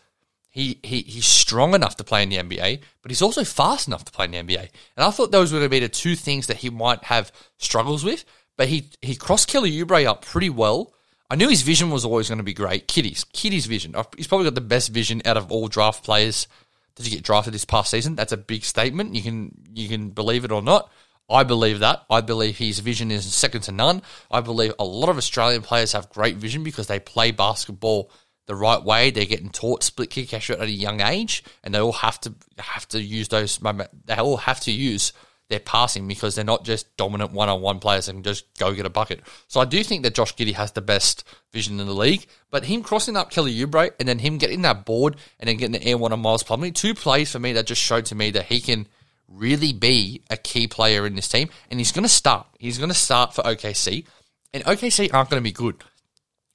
he, 0.49 0.79
he 0.83 1.01
he's 1.01 1.27
strong 1.27 1.75
enough 1.75 1.97
to 1.97 2.03
play 2.03 2.23
in 2.23 2.29
the 2.29 2.37
NBA, 2.37 2.79
but 3.01 3.11
he's 3.11 3.21
also 3.21 3.43
fast 3.43 3.87
enough 3.87 4.05
to 4.05 4.11
play 4.11 4.25
in 4.25 4.31
the 4.31 4.37
NBA. 4.37 4.69
And 4.95 5.05
I 5.05 5.11
thought 5.11 5.31
those 5.31 5.51
were 5.51 5.59
going 5.59 5.69
to 5.69 5.75
be 5.75 5.79
the 5.79 5.89
two 5.89 6.15
things 6.15 6.47
that 6.47 6.57
he 6.57 6.69
might 6.69 7.03
have 7.03 7.31
struggles 7.57 8.03
with. 8.03 8.23
But 8.55 8.69
he 8.69 8.89
he 9.01 9.15
crossed 9.15 9.49
Kelly 9.49 9.71
Oubre 9.71 10.05
up 10.05 10.25
pretty 10.25 10.49
well. 10.49 10.93
I 11.29 11.35
knew 11.35 11.49
his 11.49 11.61
vision 11.61 11.91
was 11.91 12.05
always 12.05 12.29
going 12.29 12.37
to 12.37 12.43
be 12.43 12.53
great. 12.53 12.87
Giddey's 12.87 13.25
Giddey's 13.25 13.65
vision. 13.65 13.95
He's 14.15 14.27
probably 14.27 14.45
got 14.45 14.55
the 14.55 14.61
best 14.61 14.89
vision 14.89 15.21
out 15.25 15.37
of 15.37 15.51
all 15.51 15.67
draft 15.67 16.03
players. 16.03 16.47
Did 16.97 17.05
he 17.05 17.11
get 17.11 17.23
drafted 17.23 17.53
this 17.53 17.63
past 17.63 17.91
season? 17.91 18.15
That's 18.15 18.31
a 18.33 18.37
big 18.37 18.63
statement. 18.63 19.15
You 19.15 19.21
can 19.21 19.51
you 19.73 19.87
can 19.87 20.09
believe 20.09 20.43
it 20.43 20.51
or 20.51 20.61
not. 20.61 20.91
I 21.29 21.43
believe 21.43 21.79
that. 21.79 22.03
I 22.09 22.21
believe 22.21 22.57
his 22.57 22.79
vision 22.79 23.11
is 23.11 23.31
second 23.33 23.61
to 23.61 23.71
none. 23.71 24.01
I 24.31 24.41
believe 24.41 24.73
a 24.79 24.85
lot 24.85 25.09
of 25.09 25.17
Australian 25.17 25.61
players 25.61 25.93
have 25.93 26.09
great 26.09 26.37
vision 26.37 26.63
because 26.63 26.87
they 26.87 26.99
play 26.99 27.31
basketball 27.31 28.11
the 28.47 28.55
right 28.55 28.81
way. 28.81 29.11
They're 29.11 29.25
getting 29.25 29.49
taught 29.49 29.83
split 29.83 30.09
kick 30.09 30.33
at 30.33 30.49
a 30.49 30.69
young 30.69 31.01
age, 31.01 31.43
and 31.63 31.75
they 31.75 31.79
all 31.79 31.91
have 31.91 32.19
to 32.21 32.33
have 32.57 32.87
to 32.89 33.01
use 33.01 33.27
those. 33.27 33.59
They 34.05 34.15
all 34.15 34.37
have 34.37 34.61
to 34.61 34.71
use 34.71 35.13
their 35.49 35.59
passing 35.59 36.07
because 36.07 36.35
they're 36.35 36.43
not 36.43 36.65
just 36.65 36.95
dominant 36.97 37.31
one 37.31 37.49
on 37.49 37.61
one 37.61 37.79
players 37.79 38.09
and 38.09 38.23
just 38.23 38.45
go 38.57 38.73
get 38.73 38.85
a 38.85 38.89
bucket. 38.89 39.21
So 39.47 39.61
I 39.61 39.65
do 39.65 39.83
think 39.83 40.03
that 40.03 40.13
Josh 40.13 40.35
Giddey 40.35 40.53
has 40.53 40.73
the 40.73 40.81
best 40.81 41.23
vision 41.53 41.79
in 41.79 41.87
the 41.87 41.93
league, 41.93 42.25
but 42.51 42.65
him 42.65 42.83
crossing 42.83 43.15
up 43.15 43.31
Kelly 43.31 43.55
Oubre 43.59 43.91
and 43.99 44.07
then 44.07 44.19
him 44.19 44.37
getting 44.37 44.63
that 44.63 44.85
board 44.85 45.15
and 45.39 45.47
then 45.47 45.57
getting 45.57 45.71
the 45.71 45.83
air 45.83 45.97
one 45.97 46.11
on 46.11 46.19
Miles 46.19 46.43
Plumlee, 46.43 46.73
two 46.73 46.93
plays 46.93 47.31
for 47.31 47.39
me 47.39 47.53
that 47.53 47.65
just 47.65 47.81
showed 47.81 48.05
to 48.07 48.15
me 48.15 48.31
that 48.31 48.45
he 48.45 48.59
can 48.59 48.87
really 49.27 49.73
be 49.73 50.21
a 50.29 50.37
key 50.37 50.67
player 50.67 51.05
in 51.05 51.15
this 51.15 51.27
team, 51.27 51.49
and 51.69 51.79
he's 51.79 51.91
going 51.91 52.03
to 52.03 52.09
start. 52.09 52.47
He's 52.59 52.77
going 52.77 52.89
to 52.89 52.95
start 52.95 53.33
for 53.33 53.43
OKC, 53.43 54.05
and 54.53 54.63
OKC 54.65 55.13
aren't 55.13 55.29
going 55.29 55.41
to 55.41 55.43
be 55.43 55.51
good. 55.51 55.83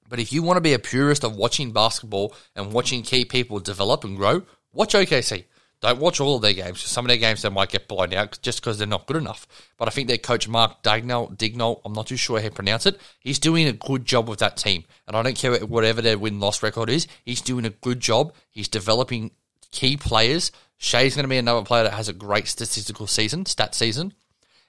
But 0.09 0.21
if 0.21 0.33
you 0.33 0.43
want 0.43 0.59
to 0.59 0.63
be 0.63 0.75
a 0.75 0.79
purist 0.79 1.25
of 1.25 1.37
watching 1.37 1.73
basketball 1.73 2.35
and 2.55 2.73
watching 2.73 3.03
key 3.03 3.25
people 3.25 3.61
develop 3.61 4.05
and 4.05 4.17
grow, 4.17 4.43
watch 4.73 4.95
OKC. 4.95 5.45
Don't 5.83 5.99
watch 5.99 6.21
all 6.21 6.37
of 6.37 6.43
their 6.43 6.53
games. 6.53 6.81
Some 6.81 7.05
of 7.05 7.09
their 7.09 7.17
games 7.17 7.43
they 7.43 7.49
might 7.49 7.71
get 7.71 7.89
blown 7.89 8.15
out 8.15 8.39
just 8.41 8.61
because 8.61 8.79
they're 8.79 8.87
not 8.87 9.07
good 9.07 9.17
enough. 9.17 9.49
But 9.77 9.89
I 9.89 9.91
think 9.91 10.07
their 10.07 10.17
coach 10.17 10.47
Mark 10.47 10.81
Daigneault, 10.85 11.37
Dignol, 11.37 11.83
I'm 11.85 11.93
not 11.93 12.07
too 12.07 12.17
sure 12.17 12.41
how 12.41 12.47
to 12.47 12.55
pronounce 12.55 12.87
it. 12.87 13.01
He's 13.19 13.41
doing 13.41 13.67
a 13.67 13.73
good 13.73 14.05
job 14.05 14.29
with 14.29 14.39
that 14.39 14.57
team, 14.57 14.85
and 15.09 15.17
I 15.17 15.23
don't 15.23 15.37
care 15.37 15.59
whatever 15.67 16.01
their 16.01 16.19
win 16.19 16.39
loss 16.39 16.63
record 16.63 16.89
is. 16.89 17.09
He's 17.25 17.41
doing 17.41 17.65
a 17.65 17.71
good 17.71 17.99
job. 17.99 18.33
He's 18.49 18.69
developing 18.69 19.33
key 19.73 19.97
players. 19.97 20.53
Shai's 20.79 21.17
going 21.17 21.25
to 21.25 21.29
be 21.29 21.37
another 21.37 21.65
player 21.65 21.83
that 21.83 21.95
has 21.95 22.09
a 22.09 22.13
great 22.13 22.47
statistical 22.47 23.09
season, 23.09 23.45
stat 23.45 23.75
season. 23.75 24.15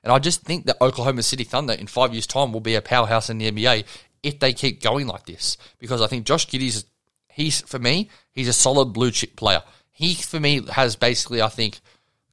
And 0.03 0.11
I 0.11 0.17
just 0.17 0.41
think 0.41 0.65
that 0.65 0.81
Oklahoma 0.81 1.21
City 1.21 1.43
Thunder 1.43 1.73
in 1.73 1.85
five 1.85 2.11
years' 2.11 2.27
time 2.27 2.53
will 2.53 2.59
be 2.59 2.73
a 2.73 2.81
powerhouse 2.81 3.29
in 3.29 3.37
the 3.37 3.51
NBA 3.51 3.85
if 4.23 4.39
they 4.39 4.51
keep 4.51 4.81
going 4.81 5.05
like 5.05 5.27
this. 5.27 5.57
Because 5.77 6.01
I 6.01 6.07
think 6.07 6.25
Josh 6.25 6.47
Giddey's, 6.47 6.85
he's, 7.29 7.61
for 7.61 7.77
me, 7.77 8.09
he's 8.31 8.47
a 8.47 8.53
solid 8.53 8.93
blue 8.93 9.11
chip 9.11 9.35
player. 9.35 9.61
He, 9.93 10.15
for 10.15 10.39
me, 10.39 10.61
has 10.71 10.95
basically, 10.95 11.41
I 11.41 11.49
think, 11.49 11.79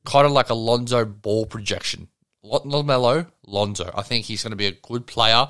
kind 0.05 0.27
of 0.27 0.33
like 0.33 0.51
a 0.51 0.55
Lonzo 0.55 1.05
ball 1.05 1.47
projection. 1.47 2.09
Not 2.43 2.87
Melo, 2.87 3.27
Lonzo. 3.47 3.93
I 3.95 4.03
think 4.03 4.25
he's 4.25 4.43
going 4.43 4.51
to 4.51 4.57
be 4.57 4.67
a 4.67 4.73
good 4.73 5.07
player. 5.07 5.47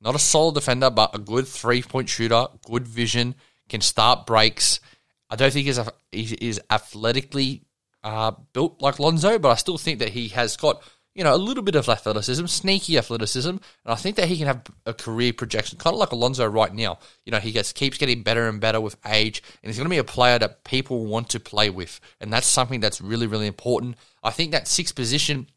Not 0.00 0.14
a 0.14 0.18
solid 0.18 0.54
defender, 0.54 0.88
but 0.90 1.14
a 1.14 1.18
good 1.18 1.46
three 1.46 1.82
point 1.82 2.08
shooter, 2.08 2.46
good 2.64 2.86
vision, 2.86 3.34
can 3.68 3.80
start 3.80 4.26
breaks. 4.26 4.80
I 5.28 5.36
don't 5.36 5.52
think 5.52 5.66
he's, 5.66 5.78
he 6.12 6.34
is 6.40 6.60
athletically 6.70 7.64
uh, 8.02 8.32
built 8.52 8.80
like 8.80 8.98
Lonzo, 8.98 9.38
but 9.38 9.50
I 9.50 9.56
still 9.56 9.76
think 9.76 9.98
that 9.98 10.10
he 10.10 10.28
has 10.28 10.56
got 10.56 10.82
you 11.20 11.24
know, 11.24 11.34
a 11.34 11.36
little 11.36 11.62
bit 11.62 11.74
of 11.74 11.86
athleticism, 11.86 12.46
sneaky 12.46 12.96
athleticism, 12.96 13.50
and 13.50 13.60
I 13.84 13.94
think 13.94 14.16
that 14.16 14.26
he 14.26 14.38
can 14.38 14.46
have 14.46 14.62
a 14.86 14.94
career 14.94 15.34
projection, 15.34 15.76
kind 15.76 15.92
of 15.92 16.00
like 16.00 16.12
Alonzo 16.12 16.46
right 16.46 16.74
now. 16.74 16.98
You 17.26 17.32
know, 17.32 17.38
he 17.38 17.52
gets 17.52 17.74
keeps 17.74 17.98
getting 17.98 18.22
better 18.22 18.48
and 18.48 18.58
better 18.58 18.80
with 18.80 18.96
age, 19.04 19.42
and 19.62 19.68
he's 19.68 19.76
going 19.76 19.84
to 19.84 19.90
be 19.90 19.98
a 19.98 20.04
player 20.04 20.38
that 20.38 20.64
people 20.64 21.04
want 21.04 21.28
to 21.28 21.38
play 21.38 21.68
with, 21.68 22.00
and 22.22 22.32
that's 22.32 22.46
something 22.46 22.80
that's 22.80 23.02
really, 23.02 23.26
really 23.26 23.46
important. 23.46 23.96
I 24.22 24.30
think 24.30 24.52
that 24.52 24.66
sixth 24.66 24.94
position, 24.94 25.48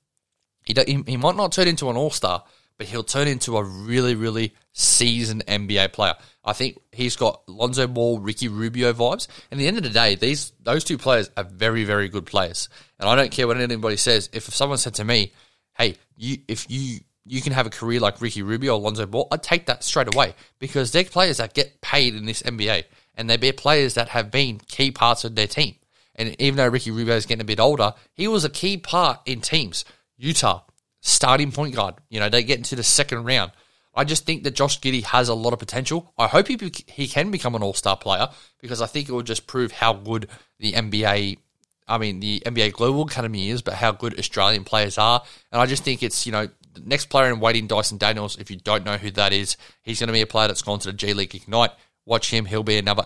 he 0.65 0.73
he, 0.85 1.01
he 1.07 1.15
might 1.15 1.37
not 1.37 1.53
turn 1.53 1.69
into 1.69 1.89
an 1.89 1.95
all 1.95 2.09
star, 2.09 2.43
but 2.77 2.87
he'll 2.87 3.05
turn 3.05 3.29
into 3.29 3.55
a 3.55 3.63
really, 3.63 4.15
really 4.15 4.53
seasoned 4.73 5.45
NBA 5.45 5.93
player. 5.93 6.15
I 6.43 6.51
think 6.51 6.77
he's 6.91 7.15
got 7.15 7.47
Lonzo 7.47 7.87
Ball, 7.87 8.19
Ricky 8.19 8.49
Rubio 8.49 8.91
vibes. 8.91 9.29
And 9.49 9.57
at 9.57 9.59
the 9.59 9.67
end 9.67 9.77
of 9.77 9.83
the 9.83 9.89
day, 9.91 10.15
these 10.15 10.51
those 10.61 10.83
two 10.83 10.97
players 10.97 11.31
are 11.37 11.45
very, 11.45 11.85
very 11.85 12.09
good 12.09 12.25
players. 12.25 12.67
And 12.99 13.07
I 13.07 13.15
don't 13.15 13.31
care 13.31 13.47
what 13.47 13.55
anybody 13.55 13.95
says. 13.95 14.29
If 14.33 14.53
someone 14.53 14.77
said 14.77 14.95
to 14.95 15.05
me, 15.05 15.31
hey, 15.77 15.95
you 16.17 16.37
if 16.47 16.69
you 16.69 16.99
you 17.25 17.41
can 17.41 17.53
have 17.53 17.65
a 17.65 17.69
career 17.69 17.99
like 17.99 18.21
Ricky 18.21 18.41
Rubio 18.41 18.75
or 18.75 18.81
Lonzo 18.81 19.05
Ball, 19.05 19.27
I'd 19.31 19.43
take 19.43 19.65
that 19.67 19.83
straight 19.83 20.13
away 20.13 20.35
because 20.59 20.91
they're 20.91 21.05
players 21.05 21.37
that 21.37 21.53
get 21.53 21.81
paid 21.81 22.15
in 22.15 22.25
this 22.25 22.41
NBA, 22.41 22.83
and 23.15 23.29
they're 23.29 23.53
players 23.53 23.93
that 23.93 24.09
have 24.09 24.31
been 24.31 24.59
key 24.59 24.91
parts 24.91 25.23
of 25.23 25.35
their 25.35 25.47
team. 25.47 25.75
And 26.15 26.39
even 26.39 26.57
though 26.57 26.67
Ricky 26.67 26.91
Rubio 26.91 27.15
is 27.15 27.25
getting 27.25 27.41
a 27.41 27.45
bit 27.45 27.59
older, 27.59 27.93
he 28.13 28.27
was 28.27 28.45
a 28.45 28.49
key 28.49 28.77
part 28.77 29.19
in 29.25 29.41
teams. 29.41 29.83
Utah, 30.17 30.61
starting 31.01 31.51
point 31.51 31.75
guard. 31.75 31.95
You 32.09 32.19
know, 32.19 32.29
they 32.29 32.43
get 32.43 32.57
into 32.57 32.75
the 32.75 32.83
second 32.83 33.23
round. 33.23 33.51
I 33.95 34.03
just 34.03 34.25
think 34.25 34.43
that 34.43 34.55
Josh 34.55 34.79
Giddey 34.79 35.03
has 35.03 35.29
a 35.29 35.33
lot 35.33 35.53
of 35.53 35.59
potential. 35.59 36.13
I 36.17 36.27
hope 36.27 36.47
he 36.47 36.57
he 36.87 37.07
can 37.07 37.31
become 37.31 37.55
an 37.55 37.63
All 37.63 37.73
Star 37.73 37.95
player 37.95 38.29
because 38.59 38.81
I 38.81 38.87
think 38.87 39.07
it 39.07 39.11
will 39.11 39.21
just 39.21 39.47
prove 39.47 39.71
how 39.71 39.93
good 39.93 40.27
the 40.59 40.73
NBA 40.73 41.37
I 41.87 41.97
mean, 41.97 42.19
the 42.19 42.41
NBA 42.45 42.73
Global 42.73 43.03
Academy 43.03 43.49
is, 43.49 43.61
but 43.61 43.75
how 43.75 43.91
good 43.91 44.17
Australian 44.17 44.63
players 44.63 44.97
are. 44.97 45.23
And 45.51 45.61
I 45.61 45.65
just 45.65 45.83
think 45.83 46.03
it's, 46.03 46.25
you 46.25 46.31
know, 46.31 46.47
the 46.73 46.81
next 46.81 47.05
player 47.05 47.31
in 47.31 47.39
waiting, 47.39 47.67
Dyson 47.67 47.97
Daniels. 47.97 48.37
If 48.37 48.49
you 48.49 48.57
don't 48.57 48.85
know 48.85 48.97
who 48.97 49.11
that 49.11 49.33
is, 49.33 49.57
he's 49.83 49.99
going 49.99 50.07
to 50.07 50.13
be 50.13 50.21
a 50.21 50.27
player 50.27 50.47
that's 50.47 50.61
gone 50.61 50.79
to 50.79 50.87
the 50.87 50.93
G 50.93 51.13
League 51.13 51.35
Ignite. 51.35 51.71
Watch 52.05 52.31
him; 52.31 52.45
he'll 52.45 52.63
be 52.63 52.77
another 52.77 53.05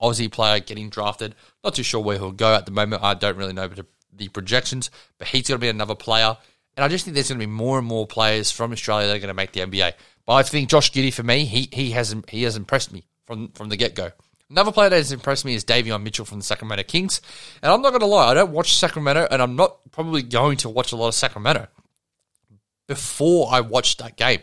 Aussie 0.00 0.30
player 0.30 0.60
getting 0.60 0.88
drafted. 0.88 1.34
Not 1.64 1.74
too 1.74 1.82
sure 1.82 2.00
where 2.00 2.18
he'll 2.18 2.32
go 2.32 2.54
at 2.54 2.66
the 2.66 2.72
moment. 2.72 3.02
I 3.02 3.14
don't 3.14 3.36
really 3.36 3.52
know 3.52 3.68
the 4.12 4.28
projections, 4.28 4.90
but 5.18 5.28
he's 5.28 5.48
going 5.48 5.58
to 5.58 5.64
be 5.64 5.68
another 5.68 5.94
player. 5.94 6.36
And 6.76 6.84
I 6.84 6.88
just 6.88 7.04
think 7.04 7.14
there's 7.14 7.28
going 7.28 7.40
to 7.40 7.46
be 7.46 7.50
more 7.50 7.78
and 7.78 7.86
more 7.86 8.06
players 8.06 8.50
from 8.50 8.72
Australia 8.72 9.08
that 9.08 9.16
are 9.16 9.18
going 9.18 9.28
to 9.28 9.34
make 9.34 9.52
the 9.52 9.60
NBA. 9.60 9.94
But 10.26 10.32
I 10.34 10.42
think 10.42 10.68
Josh 10.68 10.92
Giddey 10.92 11.12
for 11.12 11.22
me, 11.22 11.44
he 11.44 11.68
he 11.72 11.90
has 11.92 12.14
he 12.28 12.42
has 12.44 12.56
impressed 12.56 12.92
me 12.92 13.04
from 13.26 13.48
from 13.48 13.68
the 13.68 13.76
get 13.76 13.94
go. 13.94 14.12
Another 14.50 14.72
player 14.72 14.88
that 14.88 14.96
has 14.96 15.12
impressed 15.12 15.44
me 15.44 15.54
is 15.54 15.64
Davion 15.64 16.02
Mitchell 16.02 16.24
from 16.24 16.38
the 16.38 16.44
Sacramento 16.44 16.84
Kings. 16.84 17.20
And 17.62 17.70
I'm 17.70 17.82
not 17.82 17.90
going 17.90 18.00
to 18.00 18.06
lie, 18.06 18.30
I 18.30 18.34
don't 18.34 18.52
watch 18.52 18.74
Sacramento, 18.74 19.28
and 19.30 19.42
I'm 19.42 19.56
not 19.56 19.78
probably 19.90 20.22
going 20.22 20.56
to 20.58 20.68
watch 20.70 20.92
a 20.92 20.96
lot 20.96 21.08
of 21.08 21.14
Sacramento 21.14 21.66
before 22.86 23.48
I 23.52 23.60
watched 23.60 23.98
that 23.98 24.16
game. 24.16 24.40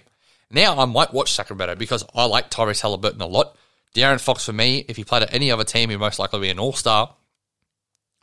Now 0.52 0.78
I 0.78 0.86
might 0.86 1.14
watch 1.14 1.34
Sacramento 1.34 1.76
because 1.76 2.06
I 2.14 2.26
like 2.26 2.52
Tyrese 2.52 2.82
Halliburton 2.82 3.22
a 3.22 3.26
lot. 3.26 3.58
De'Aaron 3.96 4.22
Fox 4.22 4.46
for 4.46 4.54
me, 4.54 4.86
if 4.88 4.96
he 4.96 5.04
played 5.04 5.24
at 5.24 5.34
any 5.34 5.52
other 5.52 5.64
team, 5.64 5.90
he'd 5.90 5.98
most 5.98 6.20
likely 6.20 6.40
be 6.40 6.50
an 6.50 6.60
all 6.60 6.74
star. 6.74 7.16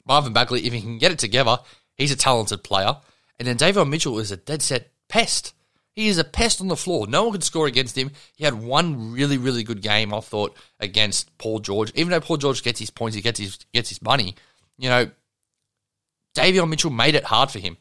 Marvin 0.06 0.32
Bagley, 0.32 0.66
if 0.66 0.72
he 0.72 0.80
can 0.80 0.98
get 0.98 1.12
it 1.12 1.18
together, 1.18 1.58
he's 1.96 2.12
a 2.12 2.16
talented 2.16 2.62
player. 2.62 2.96
And 3.38 3.48
then 3.48 3.56
Davion 3.56 3.88
Mitchell 3.88 4.18
is 4.18 4.30
a 4.30 4.36
dead 4.36 4.62
set 4.62 4.90
pest. 5.08 5.54
He 5.94 6.08
is 6.08 6.18
a 6.18 6.24
pest 6.24 6.60
on 6.60 6.68
the 6.68 6.76
floor. 6.76 7.06
No 7.06 7.24
one 7.24 7.32
could 7.32 7.44
score 7.44 7.66
against 7.66 7.96
him. 7.96 8.12
He 8.36 8.44
had 8.44 8.54
one 8.54 9.12
really, 9.12 9.36
really 9.36 9.62
good 9.62 9.82
game, 9.82 10.14
I 10.14 10.20
thought, 10.20 10.56
against 10.80 11.36
Paul 11.36 11.58
George. 11.58 11.92
Even 11.94 12.10
though 12.10 12.20
Paul 12.20 12.38
George 12.38 12.62
gets 12.62 12.80
his 12.80 12.90
points, 12.90 13.14
he 13.14 13.20
gets 13.20 13.38
his 13.38 13.58
gets 13.74 13.90
his 13.90 14.00
money. 14.00 14.34
You 14.78 14.88
know, 14.88 15.10
Davion 16.34 16.70
Mitchell 16.70 16.90
made 16.90 17.14
it 17.14 17.24
hard 17.24 17.50
for 17.50 17.58
him. 17.58 17.76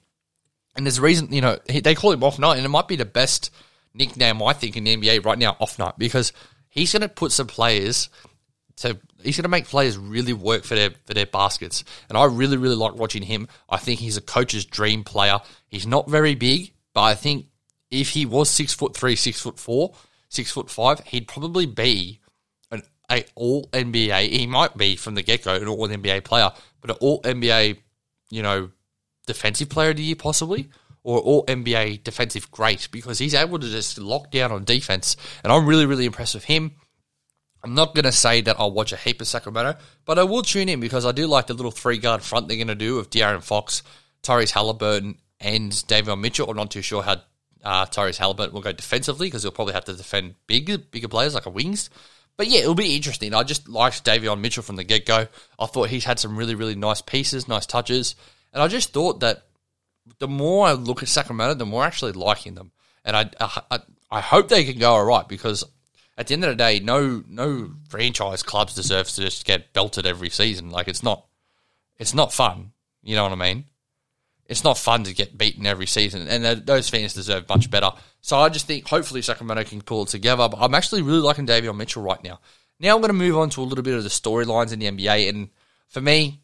And 0.75 0.85
there's 0.85 0.97
a 0.97 1.01
reason, 1.01 1.33
you 1.33 1.41
know, 1.41 1.57
they 1.67 1.95
call 1.95 2.11
him 2.11 2.23
off 2.23 2.39
night, 2.39 2.57
and 2.57 2.65
it 2.65 2.69
might 2.69 2.87
be 2.87 2.95
the 2.95 3.05
best 3.05 3.51
nickname 3.93 4.41
I 4.41 4.53
think 4.53 4.77
in 4.77 4.85
the 4.85 4.95
NBA 4.95 5.25
right 5.25 5.37
now, 5.37 5.57
off 5.59 5.77
night, 5.79 5.95
because 5.97 6.31
he's 6.69 6.91
going 6.93 7.01
to 7.01 7.09
put 7.09 7.31
some 7.31 7.47
players 7.47 8.09
to 8.77 8.97
he's 9.21 9.37
going 9.37 9.43
to 9.43 9.49
make 9.49 9.67
players 9.67 9.97
really 9.97 10.33
work 10.33 10.63
for 10.63 10.75
their 10.75 10.91
for 11.05 11.13
their 11.13 11.25
baskets. 11.25 11.83
And 12.09 12.17
I 12.17 12.25
really 12.25 12.57
really 12.57 12.75
like 12.75 12.95
watching 12.95 13.23
him. 13.23 13.47
I 13.69 13.77
think 13.77 13.99
he's 13.99 14.17
a 14.17 14.21
coach's 14.21 14.65
dream 14.65 15.03
player. 15.03 15.39
He's 15.67 15.87
not 15.87 16.09
very 16.09 16.35
big, 16.35 16.73
but 16.93 17.01
I 17.01 17.15
think 17.15 17.47
if 17.91 18.09
he 18.09 18.25
was 18.25 18.49
six 18.49 18.73
foot 18.73 18.95
three, 18.95 19.15
six 19.15 19.41
foot 19.41 19.59
four, 19.59 19.93
six 20.29 20.51
foot 20.51 20.69
five, 20.69 21.01
he'd 21.01 21.27
probably 21.27 21.65
be 21.65 22.19
an 22.71 22.81
a 23.11 23.25
all 23.35 23.67
NBA. 23.67 24.29
He 24.29 24.47
might 24.47 24.75
be 24.77 24.95
from 24.95 25.15
the 25.15 25.21
get 25.21 25.43
go 25.43 25.53
an 25.55 25.67
all 25.67 25.87
NBA 25.87 26.23
player, 26.23 26.51
but 26.79 26.91
an 26.91 26.97
all 27.01 27.21
NBA, 27.21 27.77
you 28.29 28.41
know, 28.41 28.71
defensive 29.27 29.69
player 29.69 29.91
of 29.91 29.97
the 29.97 30.03
year 30.03 30.15
possibly 30.15 30.69
or 31.03 31.19
all 31.19 31.45
NBA 31.45 32.03
defensive 32.03 32.49
great 32.51 32.87
because 32.91 33.19
he's 33.19 33.33
able 33.33 33.59
to 33.59 33.67
just 33.67 33.97
lock 33.97 34.31
down 34.31 34.51
on 34.51 34.63
defense. 34.63 35.17
And 35.43 35.51
I'm 35.51 35.65
really, 35.65 35.85
really 35.85 36.05
impressed 36.05 36.35
with 36.35 36.45
him. 36.45 36.75
I'm 37.63 37.75
not 37.75 37.93
going 37.93 38.05
to 38.05 38.11
say 38.11 38.41
that 38.41 38.59
I'll 38.59 38.71
watch 38.71 38.91
a 38.91 38.97
heap 38.97 39.21
of 39.21 39.27
Sacramento, 39.27 39.79
but 40.05 40.17
I 40.17 40.23
will 40.23 40.41
tune 40.41 40.69
in 40.69 40.79
because 40.79 41.05
I 41.05 41.11
do 41.11 41.27
like 41.27 41.47
the 41.47 41.53
little 41.53 41.71
three 41.71 41.97
guard 41.97 42.23
front 42.23 42.47
they're 42.47 42.57
going 42.57 42.67
to 42.67 42.75
do 42.75 42.97
of 42.97 43.09
De'Aaron 43.09 43.43
Fox, 43.43 43.83
Tyrese 44.23 44.51
Halliburton, 44.51 45.17
and 45.39 45.71
Davion 45.71 46.21
Mitchell. 46.21 46.49
I'm 46.49 46.57
not 46.57 46.71
too 46.71 46.81
sure 46.81 47.03
how 47.03 47.21
uh, 47.63 47.85
Tyrese 47.85 48.17
Halliburton 48.17 48.53
will 48.53 48.61
go 48.61 48.71
defensively 48.71 49.27
because 49.27 49.43
he'll 49.43 49.51
probably 49.51 49.73
have 49.73 49.85
to 49.85 49.93
defend 49.93 50.35
bigger, 50.47 50.77
bigger 50.77 51.07
players 51.07 51.33
like 51.33 51.45
a 51.45 51.49
wings. 51.49 51.89
But 52.37 52.47
yeah, 52.47 52.61
it'll 52.61 52.75
be 52.75 52.95
interesting. 52.95 53.33
I 53.33 53.43
just 53.43 53.67
liked 53.67 54.05
Davion 54.05 54.39
Mitchell 54.39 54.63
from 54.63 54.75
the 54.75 54.83
get 54.83 55.05
go. 55.05 55.27
I 55.59 55.65
thought 55.65 55.89
he's 55.89 56.05
had 56.05 56.19
some 56.19 56.37
really, 56.37 56.55
really 56.55 56.75
nice 56.75 57.01
pieces, 57.01 57.47
nice 57.47 57.65
touches. 57.65 58.15
And 58.53 58.63
I 58.63 58.67
just 58.67 58.93
thought 58.93 59.19
that 59.19 59.43
the 60.19 60.27
more 60.27 60.67
I 60.67 60.73
look 60.73 61.03
at 61.03 61.09
Sacramento, 61.09 61.55
the 61.55 61.65
more 61.65 61.83
I'm 61.83 61.87
actually 61.87 62.13
liking 62.13 62.55
them. 62.55 62.71
And 63.03 63.15
I, 63.15 63.29
I, 63.69 63.79
I 64.09 64.21
hope 64.21 64.47
they 64.47 64.63
can 64.63 64.79
go 64.79 64.91
all 64.91 65.05
right 65.05 65.27
because 65.27 65.63
at 66.17 66.27
the 66.27 66.33
end 66.33 66.43
of 66.43 66.49
the 66.51 66.55
day, 66.55 66.79
no 66.79 67.23
no 67.27 67.71
franchise 67.89 68.43
clubs 68.43 68.75
deserves 68.75 69.15
to 69.15 69.21
just 69.21 69.45
get 69.45 69.73
belted 69.73 70.05
every 70.05 70.29
season. 70.29 70.69
Like 70.69 70.87
it's 70.87 71.03
not 71.03 71.25
it's 71.97 72.13
not 72.13 72.33
fun. 72.33 72.73
You 73.03 73.15
know 73.15 73.23
what 73.23 73.31
I 73.31 73.35
mean? 73.35 73.65
It's 74.51 74.65
not 74.65 74.77
fun 74.77 75.05
to 75.05 75.13
get 75.13 75.37
beaten 75.37 75.65
every 75.65 75.87
season, 75.87 76.27
and 76.27 76.65
those 76.67 76.89
fans 76.89 77.13
deserve 77.13 77.47
much 77.47 77.71
better. 77.71 77.89
So 78.19 78.37
I 78.37 78.49
just 78.49 78.67
think 78.67 78.85
hopefully 78.85 79.21
Sacramento 79.21 79.63
can 79.63 79.81
pull 79.81 80.03
it 80.03 80.09
together. 80.09 80.49
But 80.49 80.57
I'm 80.59 80.75
actually 80.75 81.03
really 81.03 81.21
liking 81.21 81.47
Davion 81.47 81.77
Mitchell 81.77 82.03
right 82.03 82.21
now. 82.21 82.41
Now 82.77 82.93
I'm 82.93 83.01
going 83.01 83.09
to 83.09 83.13
move 83.13 83.37
on 83.37 83.49
to 83.51 83.61
a 83.61 83.63
little 83.63 83.81
bit 83.81 83.95
of 83.95 84.03
the 84.03 84.09
storylines 84.09 84.73
in 84.73 84.79
the 84.79 84.91
NBA, 84.91 85.29
and 85.29 85.51
for 85.87 86.01
me, 86.01 86.41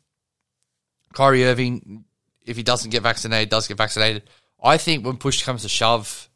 Kyrie 1.14 1.44
Irving, 1.44 2.06
if 2.46 2.56
he 2.56 2.64
doesn't 2.64 2.92
get 2.92 3.04
vaccinated, 3.04 3.50
does 3.50 3.68
get 3.68 3.76
vaccinated. 3.76 4.24
I 4.64 4.78
think 4.78 5.06
when 5.06 5.18
push 5.18 5.44
comes 5.44 5.64
to 5.64 5.70
shove, 5.70 6.30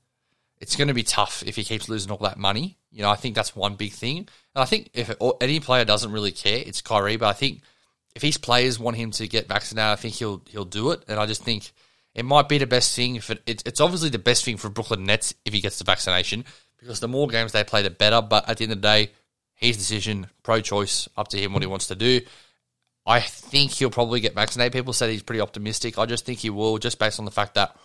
it's 0.59 0.75
going 0.75 0.89
to 0.89 0.93
be 0.93 1.03
tough 1.03 1.41
if 1.45 1.55
he 1.55 1.63
keeps 1.63 1.87
losing 1.87 2.11
all 2.11 2.17
that 2.17 2.37
money. 2.37 2.79
You 2.91 3.03
know, 3.03 3.09
I 3.09 3.15
think 3.15 3.33
that's 3.33 3.55
one 3.55 3.75
big 3.75 3.93
thing. 3.93 4.17
And 4.17 4.27
I 4.55 4.65
think 4.65 4.89
if 4.93 5.09
it, 5.09 5.17
any 5.39 5.61
player 5.61 5.85
doesn't 5.85 6.11
really 6.11 6.33
care, 6.33 6.61
it's 6.65 6.81
Kyrie. 6.81 7.15
But 7.15 7.29
I 7.29 7.33
think 7.33 7.61
if 8.15 8.21
his 8.21 8.37
players 8.37 8.79
want 8.79 8.97
him 8.97 9.11
to 9.11 9.27
get 9.27 9.47
vaccinated, 9.47 9.91
I 9.91 9.95
think 9.95 10.15
he'll 10.15 10.41
he'll 10.49 10.65
do 10.65 10.91
it. 10.91 11.03
And 11.07 11.19
I 11.19 11.25
just 11.25 11.43
think 11.43 11.71
it 12.13 12.25
might 12.25 12.49
be 12.49 12.57
the 12.57 12.67
best 12.67 12.95
thing. 12.95 13.15
If 13.15 13.29
it, 13.29 13.41
it, 13.45 13.63
it's 13.65 13.79
obviously 13.79 14.09
the 14.09 14.19
best 14.19 14.43
thing 14.43 14.57
for 14.57 14.69
Brooklyn 14.69 15.05
Nets 15.05 15.33
if 15.45 15.53
he 15.53 15.61
gets 15.61 15.77
the 15.77 15.85
vaccination 15.85 16.45
because 16.79 16.99
the 16.99 17.07
more 17.07 17.27
games 17.27 17.51
they 17.51 17.63
play, 17.63 17.81
the 17.81 17.89
better. 17.89 18.21
But 18.21 18.49
at 18.49 18.57
the 18.57 18.63
end 18.63 18.73
of 18.73 18.81
the 18.81 18.87
day, 18.87 19.11
his 19.55 19.77
decision, 19.77 20.27
pro-choice, 20.43 21.07
up 21.15 21.27
to 21.29 21.37
him 21.37 21.53
what 21.53 21.61
he 21.61 21.67
wants 21.67 21.87
to 21.87 21.95
do. 21.95 22.21
I 23.05 23.19
think 23.19 23.71
he'll 23.71 23.89
probably 23.89 24.19
get 24.19 24.35
vaccinated. 24.35 24.73
People 24.73 24.93
said 24.93 25.09
he's 25.09 25.23
pretty 25.23 25.41
optimistic. 25.41 25.97
I 25.97 26.05
just 26.05 26.25
think 26.25 26.39
he 26.39 26.49
will, 26.49 26.77
just 26.77 26.99
based 26.99 27.19
on 27.19 27.25
the 27.25 27.31
fact 27.31 27.55
that 27.55 27.75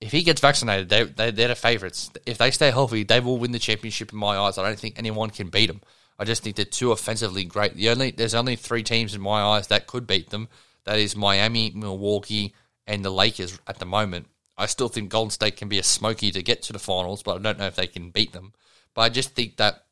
if 0.00 0.12
he 0.12 0.22
gets 0.22 0.40
vaccinated, 0.40 0.88
they, 0.88 1.04
they, 1.04 1.30
they're 1.30 1.48
the 1.48 1.54
favourites. 1.54 2.10
If 2.26 2.38
they 2.38 2.50
stay 2.50 2.70
healthy, 2.70 3.04
they 3.04 3.20
will 3.20 3.38
win 3.38 3.52
the 3.52 3.58
championship 3.58 4.12
in 4.12 4.18
my 4.18 4.36
eyes. 4.36 4.58
I 4.58 4.66
don't 4.66 4.78
think 4.78 4.98
anyone 4.98 5.30
can 5.30 5.48
beat 5.48 5.66
them. 5.66 5.80
I 6.18 6.24
just 6.24 6.42
think 6.42 6.56
they're 6.56 6.64
too 6.64 6.92
offensively 6.92 7.44
great. 7.44 7.74
The 7.74 7.88
only 7.88 8.10
There's 8.10 8.34
only 8.34 8.56
three 8.56 8.82
teams 8.82 9.14
in 9.14 9.20
my 9.20 9.42
eyes 9.42 9.68
that 9.68 9.86
could 9.86 10.06
beat 10.06 10.30
them. 10.30 10.48
That 10.84 10.98
is 10.98 11.16
Miami, 11.16 11.72
Milwaukee, 11.74 12.54
and 12.86 13.04
the 13.04 13.10
Lakers 13.10 13.58
at 13.66 13.78
the 13.78 13.86
moment. 13.86 14.26
I 14.56 14.66
still 14.66 14.88
think 14.88 15.10
Golden 15.10 15.30
State 15.30 15.56
can 15.56 15.68
be 15.68 15.78
a 15.78 15.82
smoky 15.82 16.30
to 16.30 16.42
get 16.42 16.62
to 16.64 16.72
the 16.72 16.78
finals, 16.78 17.22
but 17.22 17.36
I 17.36 17.42
don't 17.42 17.58
know 17.58 17.66
if 17.66 17.74
they 17.74 17.86
can 17.86 18.10
beat 18.10 18.32
them. 18.32 18.52
But 18.94 19.02
I 19.02 19.08
just 19.08 19.34
think 19.34 19.56
that, 19.56 19.84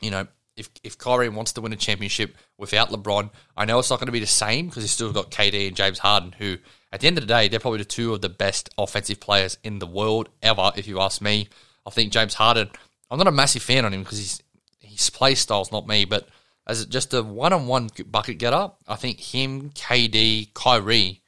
you 0.00 0.10
know, 0.10 0.28
if 0.56 0.70
if 0.84 0.98
Kyrie 0.98 1.28
wants 1.28 1.52
to 1.54 1.60
win 1.60 1.72
a 1.72 1.76
championship 1.76 2.36
without 2.58 2.90
LeBron, 2.90 3.30
I 3.56 3.64
know 3.64 3.78
it's 3.78 3.90
not 3.90 3.98
going 3.98 4.06
to 4.06 4.12
be 4.12 4.20
the 4.20 4.26
same 4.26 4.66
because 4.66 4.84
he's 4.84 4.92
still 4.92 5.12
got 5.12 5.30
KD 5.30 5.66
and 5.66 5.76
James 5.76 5.98
Harden, 5.98 6.32
who 6.38 6.58
at 6.92 7.00
the 7.00 7.06
end 7.06 7.18
of 7.18 7.22
the 7.26 7.34
day 7.34 7.48
they're 7.48 7.60
probably 7.60 7.78
the 7.78 7.84
two 7.84 8.12
of 8.14 8.20
the 8.20 8.28
best 8.28 8.70
offensive 8.78 9.20
players 9.20 9.58
in 9.64 9.78
the 9.78 9.86
world 9.86 10.28
ever. 10.42 10.70
If 10.76 10.86
you 10.86 11.00
ask 11.00 11.20
me, 11.20 11.48
I 11.86 11.90
think 11.90 12.12
James 12.12 12.34
Harden. 12.34 12.70
I'm 13.10 13.18
not 13.18 13.26
a 13.26 13.32
massive 13.32 13.62
fan 13.62 13.84
on 13.84 13.92
him 13.92 14.04
because 14.04 14.18
his 14.18 14.42
his 14.90 15.10
play 15.10 15.34
style's 15.34 15.72
not 15.72 15.86
me, 15.86 16.04
but 16.04 16.28
as 16.66 16.84
just 16.86 17.14
a 17.14 17.22
one 17.22 17.52
on 17.52 17.66
one 17.66 17.90
bucket 18.06 18.38
getter, 18.38 18.70
I 18.86 18.96
think 18.96 19.20
him, 19.20 19.70
KD, 19.70 20.52
Kyrie. 20.54 21.22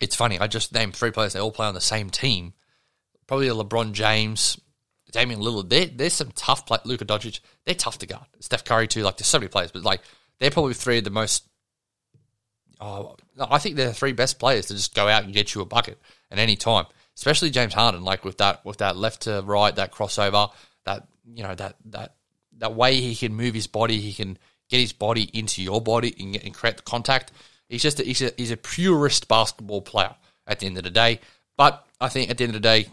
It's 0.00 0.16
funny. 0.16 0.38
I 0.38 0.46
just 0.46 0.72
named 0.72 0.94
three 0.94 1.10
players. 1.10 1.32
They 1.32 1.40
all 1.40 1.52
play 1.52 1.66
on 1.66 1.74
the 1.74 1.80
same 1.80 2.10
team. 2.10 2.54
Probably 3.26 3.48
a 3.48 3.54
LeBron 3.54 3.92
James, 3.92 4.58
Damian 5.14 5.40
Lillard, 5.40 5.68
they're, 5.68 5.86
there's 5.86 6.12
some 6.12 6.32
tough 6.34 6.66
play. 6.66 6.78
Luka 6.84 7.04
Doncic, 7.04 7.38
they're 7.64 7.74
tough 7.76 7.98
to 7.98 8.06
guard. 8.06 8.26
Steph 8.40 8.64
Curry 8.64 8.88
too. 8.88 9.02
Like 9.02 9.16
there's 9.16 9.28
so 9.28 9.38
many 9.38 9.48
players, 9.48 9.70
but 9.70 9.84
like 9.84 10.00
they're 10.40 10.50
probably 10.50 10.74
three 10.74 10.98
of 10.98 11.04
the 11.04 11.10
most. 11.10 11.46
Oh, 12.80 13.14
I 13.38 13.58
think 13.58 13.76
they're 13.76 13.88
the 13.88 13.94
three 13.94 14.12
best 14.12 14.40
players 14.40 14.66
to 14.66 14.74
just 14.74 14.92
go 14.92 15.06
out 15.06 15.22
and 15.22 15.32
get 15.32 15.54
you 15.54 15.60
a 15.60 15.64
bucket 15.64 16.00
at 16.32 16.38
any 16.38 16.56
time. 16.56 16.86
Especially 17.16 17.50
James 17.50 17.72
Harden, 17.72 18.02
like 18.02 18.24
with 18.24 18.38
that 18.38 18.64
with 18.64 18.78
that 18.78 18.96
left 18.96 19.22
to 19.22 19.40
right, 19.46 19.74
that 19.76 19.92
crossover, 19.92 20.50
that 20.84 21.06
you 21.32 21.42
know 21.42 21.54
that 21.54 21.76
that 21.86 22.14
that 22.58 22.74
way 22.74 23.00
he 23.00 23.14
can 23.14 23.34
move 23.34 23.54
his 23.54 23.66
body, 23.66 24.00
he 24.00 24.12
can 24.12 24.38
get 24.68 24.80
his 24.80 24.92
body 24.92 25.30
into 25.32 25.62
your 25.62 25.80
body 25.80 26.14
and, 26.18 26.36
and 26.36 26.54
create 26.54 26.76
the 26.76 26.82
contact. 26.82 27.32
He's 27.68 27.82
just 27.82 28.00
a, 28.00 28.04
he's 28.04 28.22
a 28.22 28.32
he's 28.36 28.50
a 28.50 28.56
purist 28.56 29.28
basketball 29.28 29.82
player 29.82 30.14
at 30.46 30.60
the 30.60 30.66
end 30.66 30.76
of 30.76 30.84
the 30.84 30.90
day. 30.90 31.20
But 31.56 31.86
I 32.00 32.08
think 32.08 32.30
at 32.30 32.38
the 32.38 32.44
end 32.44 32.54
of 32.54 32.62
the 32.62 32.68
day, 32.68 32.88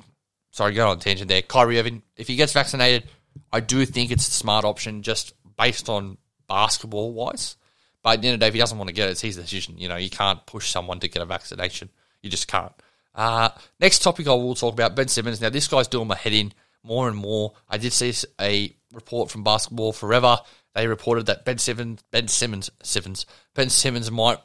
sorry, 0.52 0.74
go 0.74 0.90
on 0.90 1.00
tangent 1.00 1.30
there. 1.30 1.42
Kyrie 1.42 1.80
Irving, 1.80 2.04
if 2.16 2.28
he 2.28 2.36
gets 2.36 2.54
vaccinated, 2.54 3.10
I 3.52 3.60
do 3.60 3.86
think 3.86 4.12
it's 4.12 4.28
a 4.28 4.32
smart 4.32 4.66
option 4.66 5.02
just 5.02 5.34
based 5.58 5.90
on 5.90 6.18
basketball 6.48 7.14
wise. 7.14 7.56
But 8.04 8.14
at 8.14 8.22
the 8.22 8.28
end 8.30 8.34
of 8.36 8.40
the 8.40 8.44
day, 8.46 8.48
if 8.48 8.54
he 8.54 8.60
doesn't 8.60 8.78
want 8.78 8.88
to 8.88 8.94
get 8.94 9.10
it, 9.10 9.12
it's 9.12 9.22
his 9.22 9.36
decision. 9.36 9.78
You 9.78 9.88
know, 9.88 9.96
you 9.96 10.10
can't 10.10 10.44
push 10.46 10.70
someone 10.70 11.00
to 11.02 11.08
get 11.08 11.22
a 11.22 11.26
vaccination. 11.26 11.90
You 12.22 12.30
just 12.30 12.48
can't. 12.48 12.72
Uh, 13.14 13.50
next 13.80 14.00
topic 14.00 14.28
I 14.28 14.32
will 14.32 14.56
talk 14.56 14.74
about 14.74 14.96
Ben 14.96 15.08
Simmons. 15.08 15.42
Now, 15.42 15.50
this 15.50 15.68
guy's 15.68 15.88
doing 15.88 16.08
my 16.08 16.16
head 16.16 16.34
in 16.34 16.54
more 16.84 17.08
and 17.08 17.18
more. 17.18 17.54
I 17.70 17.78
did 17.78 17.94
see 17.94 18.14
a 18.40 18.76
report 18.94 19.30
from 19.32 19.44
Basketball 19.44 19.94
Forever. 19.94 20.40
They 20.74 20.88
reported 20.88 21.26
that 21.26 21.46
Ben 21.46 21.58
Simmons, 21.58 22.02
Ben 22.12 22.28
Simmons, 22.28 22.70
Simmons, 22.82 23.26
Ben 23.54 23.70
Simmons 23.70 24.10
might 24.10 24.38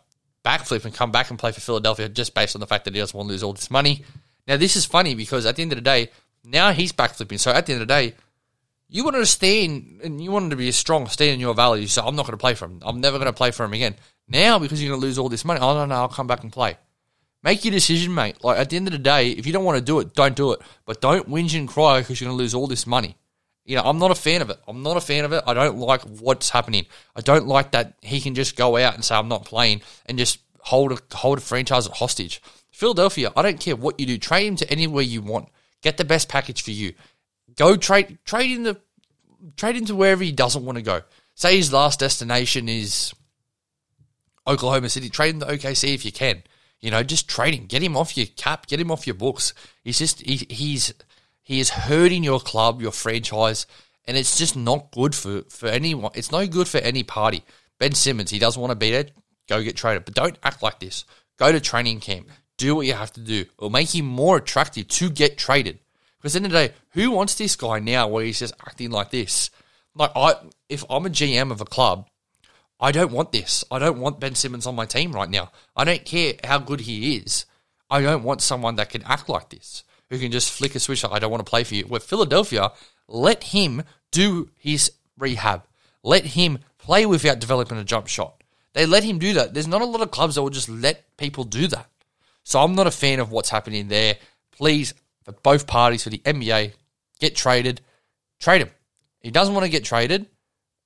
backflip 0.45 0.85
and 0.85 0.95
come 0.95 1.11
back 1.11 1.31
and 1.31 1.39
play 1.39 1.53
for 1.53 1.61
Philadelphia 1.61 2.09
just 2.09 2.35
based 2.35 2.55
on 2.55 2.61
the 2.61 2.67
fact 2.67 2.85
that 2.85 2.95
he 2.95 3.01
doesn't 3.01 3.17
want 3.17 3.29
to 3.29 3.33
lose 3.33 3.43
all 3.43 3.53
this 3.53 3.71
money. 3.71 4.05
Now, 4.47 4.57
this 4.57 4.77
is 4.77 4.85
funny 4.85 5.15
because 5.15 5.45
at 5.47 5.57
the 5.57 5.63
end 5.63 5.73
of 5.73 5.77
the 5.77 5.83
day, 5.83 6.11
now 6.45 6.73
he's 6.73 6.93
backflipping. 6.93 7.41
So 7.41 7.51
at 7.51 7.67
the 7.67 7.73
end 7.73 7.83
of 7.83 7.89
the 7.89 7.95
day, 7.95 8.15
you 8.89 9.03
want 9.03 9.17
to 9.17 9.27
stand 9.27 10.01
and 10.05 10.23
you 10.23 10.31
wanted 10.31 10.51
to 10.51 10.57
be 10.57 10.71
strong, 10.71 11.09
stay 11.09 11.33
in 11.33 11.41
your 11.41 11.55
values. 11.55 11.93
So 11.93 12.07
I'm 12.07 12.15
not 12.15 12.27
going 12.27 12.39
to 12.39 12.41
play 12.41 12.55
for 12.55 12.67
him. 12.67 12.81
I'm 12.83 13.01
never 13.01 13.19
going 13.19 13.27
to 13.27 13.33
play 13.33 13.51
for 13.51 13.65
him 13.65 13.73
again. 13.73 13.97
Now, 14.29 14.59
because 14.59 14.81
you're 14.81 14.91
going 14.91 15.01
to 15.01 15.07
lose 15.07 15.19
all 15.19 15.29
this 15.29 15.45
money, 15.45 15.61
oh, 15.61 15.75
no, 15.75 15.87
no, 15.87 15.95
I'll 15.95 16.09
come 16.09 16.29
back 16.29 16.43
and 16.43 16.53
play. 16.53 16.77
Make 17.47 17.65
your 17.65 17.71
decision, 17.71 18.13
mate. 18.13 18.43
Like 18.43 18.59
at 18.59 18.71
the 18.71 18.77
end 18.77 18.89
of 18.89 18.93
the 18.93 18.99
day, 18.99 19.31
if 19.31 19.47
you 19.47 19.53
don't 19.53 19.65
want 19.65 19.79
to 19.79 19.85
do 19.85 20.01
it, 20.01 20.15
don't 20.15 20.35
do 20.35 20.51
it. 20.51 20.61
But 20.85 21.01
don't 21.01 21.31
whinge 21.31 21.57
and 21.57 21.69
cry 21.69 22.01
because 22.01 22.21
you're 22.21 22.27
going 22.27 22.37
to 22.37 22.43
lose 22.43 22.55
all 22.55 22.67
this 22.67 22.89
money. 22.89 23.15
You 23.65 23.77
know, 23.77 23.83
I'm 23.85 24.01
not 24.01 24.11
a 24.11 24.17
fan 24.17 24.43
of 24.43 24.51
it. 24.51 24.59
I'm 24.67 24.83
not 24.83 24.97
a 24.97 25.01
fan 25.01 25.25
of 25.25 25.31
it. 25.31 25.45
I 25.47 25.55
don't 25.55 25.79
like 25.79 26.03
what's 26.03 26.51
happening. 26.51 26.87
I 27.15 27.21
don't 27.21 27.47
like 27.47 27.71
that 27.71 27.95
he 28.03 28.21
can 28.21 28.35
just 28.35 28.57
go 28.57 28.77
out 28.77 28.95
and 28.95 29.05
say 29.05 29.15
I'm 29.15 29.29
not 29.29 29.45
playing 29.45 29.83
and 30.07 30.19
just 30.19 30.41
hold 30.59 30.91
a 30.91 31.17
hold 31.17 31.39
a 31.39 31.41
franchise 31.41 31.87
hostage. 31.87 32.43
Philadelphia, 32.73 33.31
I 33.37 33.43
don't 33.43 33.61
care 33.61 33.77
what 33.77 34.01
you 34.01 34.07
do. 34.07 34.19
Trade 34.19 34.49
him 34.49 34.57
to 34.57 34.69
anywhere 34.69 35.05
you 35.05 35.23
want. 35.23 35.49
Get 35.83 35.99
the 35.99 36.05
best 36.05 36.29
package 36.29 36.63
for 36.65 36.73
you. 36.73 36.95
Go 37.55 37.77
trade 37.77 38.19
trade 38.25 38.51
in 38.51 38.65
the 38.65 38.81
trade 39.57 39.77
into 39.77 39.95
wherever 39.95 40.25
he 40.25 40.33
doesn't 40.33 40.65
want 40.65 40.79
to 40.79 40.83
go. 40.83 41.03
Say 41.37 41.59
his 41.59 41.73
last 41.73 42.01
destination 42.01 42.69
is 42.69 43.15
Oklahoma 44.49 44.89
City. 44.89 45.09
Trade 45.09 45.37
him 45.37 45.41
to 45.43 45.47
OKC 45.47 45.95
if 45.95 46.05
you 46.05 46.11
can. 46.11 46.43
You 46.81 46.91
know, 46.91 47.03
just 47.03 47.29
trade 47.29 47.55
him. 47.55 47.67
Get 47.67 47.83
him 47.83 47.97
off 47.97 48.17
your 48.17 48.27
cap. 48.27 48.67
Get 48.67 48.81
him 48.81 48.91
off 48.91 49.07
your 49.07 49.15
books. 49.15 49.55
He's 49.83 49.99
just 49.99 50.21
he, 50.21 50.47
he's 50.49 50.93
he 51.43 51.61
is 51.61 51.71
hurting 51.71 52.25
your 52.25 52.41
club, 52.41 52.83
your 52.83 52.93
franchise, 52.93 53.67
and 54.05 54.17
it's 54.17 54.39
just 54.39 54.57
not 54.57 54.91
good 54.91 55.15
for 55.15 55.43
for 55.49 55.69
anyone. 55.69 56.13
It's 56.15 56.33
no 56.33 56.47
good 56.47 56.69
for 56.69 56.79
any 56.79 57.03
party. 57.03 57.43
Ben 57.79 57.93
Simmons, 57.93 58.31
he 58.31 58.39
doesn't 58.39 58.61
want 58.61 58.71
to 58.73 58.77
be 58.77 58.91
there. 58.91 59.07
Go 59.49 59.63
get 59.63 59.77
traded, 59.77 60.05
but 60.05 60.15
don't 60.15 60.39
act 60.43 60.63
like 60.63 60.81
this. 60.81 61.05
Go 61.39 61.53
to 61.53 61.61
training 61.61 62.01
camp. 62.01 62.29
Do 62.57 62.75
what 62.75 62.87
you 62.87 62.95
have 62.95 63.13
to 63.13 63.21
do. 63.21 63.45
It'll 63.59 63.71
make 63.71 63.95
him 63.95 64.07
more 64.07 64.39
attractive 64.39 64.89
to 64.89 65.11
get 65.11 65.37
traded. 65.37 65.79
Because 66.19 66.35
at 66.35 66.43
the 66.43 66.47
end 66.47 66.55
of 66.55 66.61
the 66.61 66.69
day, 66.69 66.75
who 66.91 67.11
wants 67.11 67.35
this 67.35 67.55
guy 67.55 67.79
now 67.79 68.09
where 68.09 68.25
he's 68.25 68.39
just 68.39 68.55
acting 68.67 68.91
like 68.91 69.11
this? 69.11 69.51
Like 69.95 70.11
I, 70.17 70.35
if 70.69 70.85
I'm 70.89 71.07
a 71.07 71.11
GM 71.11 71.51
of 71.51 71.61
a 71.61 71.67
club, 71.67 72.09
I 72.79 72.93
don't 72.93 73.13
want 73.13 73.33
this. 73.33 73.65
I 73.71 73.79
don't 73.79 74.01
want 74.01 74.21
Ben 74.21 74.35
Simmons 74.35 74.67
on 74.67 74.75
my 74.75 74.87
team 74.87 75.13
right 75.13 75.31
now. 75.31 75.51
I 75.75 75.85
don't 75.85 76.05
care 76.05 76.35
how 76.45 76.59
good 76.59 76.81
he 76.81 77.17
is. 77.17 77.47
I 77.89 78.03
don't 78.03 78.23
want 78.23 78.43
someone 78.43 78.77
that 78.77 78.91
can 78.91 79.03
act 79.05 79.29
like 79.29 79.49
this, 79.49 79.85
who 80.11 80.19
can 80.19 80.33
just 80.33 80.51
flick 80.51 80.75
a 80.75 80.81
switch. 80.81 81.05
I 81.05 81.19
don't 81.19 81.31
want 81.31 81.45
to 81.45 81.51
play 81.51 81.65
for 81.65 81.75
you. 81.75 81.87
With 81.87 82.03
Philadelphia, 82.05 82.73
let 83.09 83.45
him 83.45 83.83
do 84.11 84.51
his 84.59 84.93
rehab. 85.19 85.63
Let 86.03 86.25
him 86.25 86.59
play 86.79 87.07
without 87.07 87.39
developing 87.39 87.79
a 87.79 87.85
jump 87.85 88.09
shot. 88.09 88.43
They 88.75 88.87
let 88.87 89.05
him 89.05 89.19
do 89.19 89.33
that. 89.35 89.55
There's 89.55 89.67
not 89.67 89.83
a 89.83 89.87
lot 89.87 90.03
of 90.03 90.11
clubs 90.11 90.35
that 90.35 90.43
will 90.43 90.51
just 90.51 90.69
let 90.69 91.17
people 91.17 91.45
do 91.45 91.67
that. 91.69 91.89
So 92.45 92.61
I'm 92.61 92.75
not 92.75 92.87
a 92.87 92.93
fan 92.93 93.21
of 93.21 93.31
what's 93.31 93.51
happening 93.51 93.89
there. 93.89 94.17
Please, 94.53 94.95
for 95.25 95.33
both 95.33 95.67
parties, 95.67 96.05
for 96.05 96.11
the 96.11 96.19
NBA, 96.19 96.75
get 97.19 97.35
traded. 97.35 97.81
Trade 98.39 98.63
him. 98.63 98.71
He 99.21 99.31
doesn't 99.31 99.55
want 99.55 99.65
to 99.65 99.71
get 99.71 99.85
traded. 99.85 100.27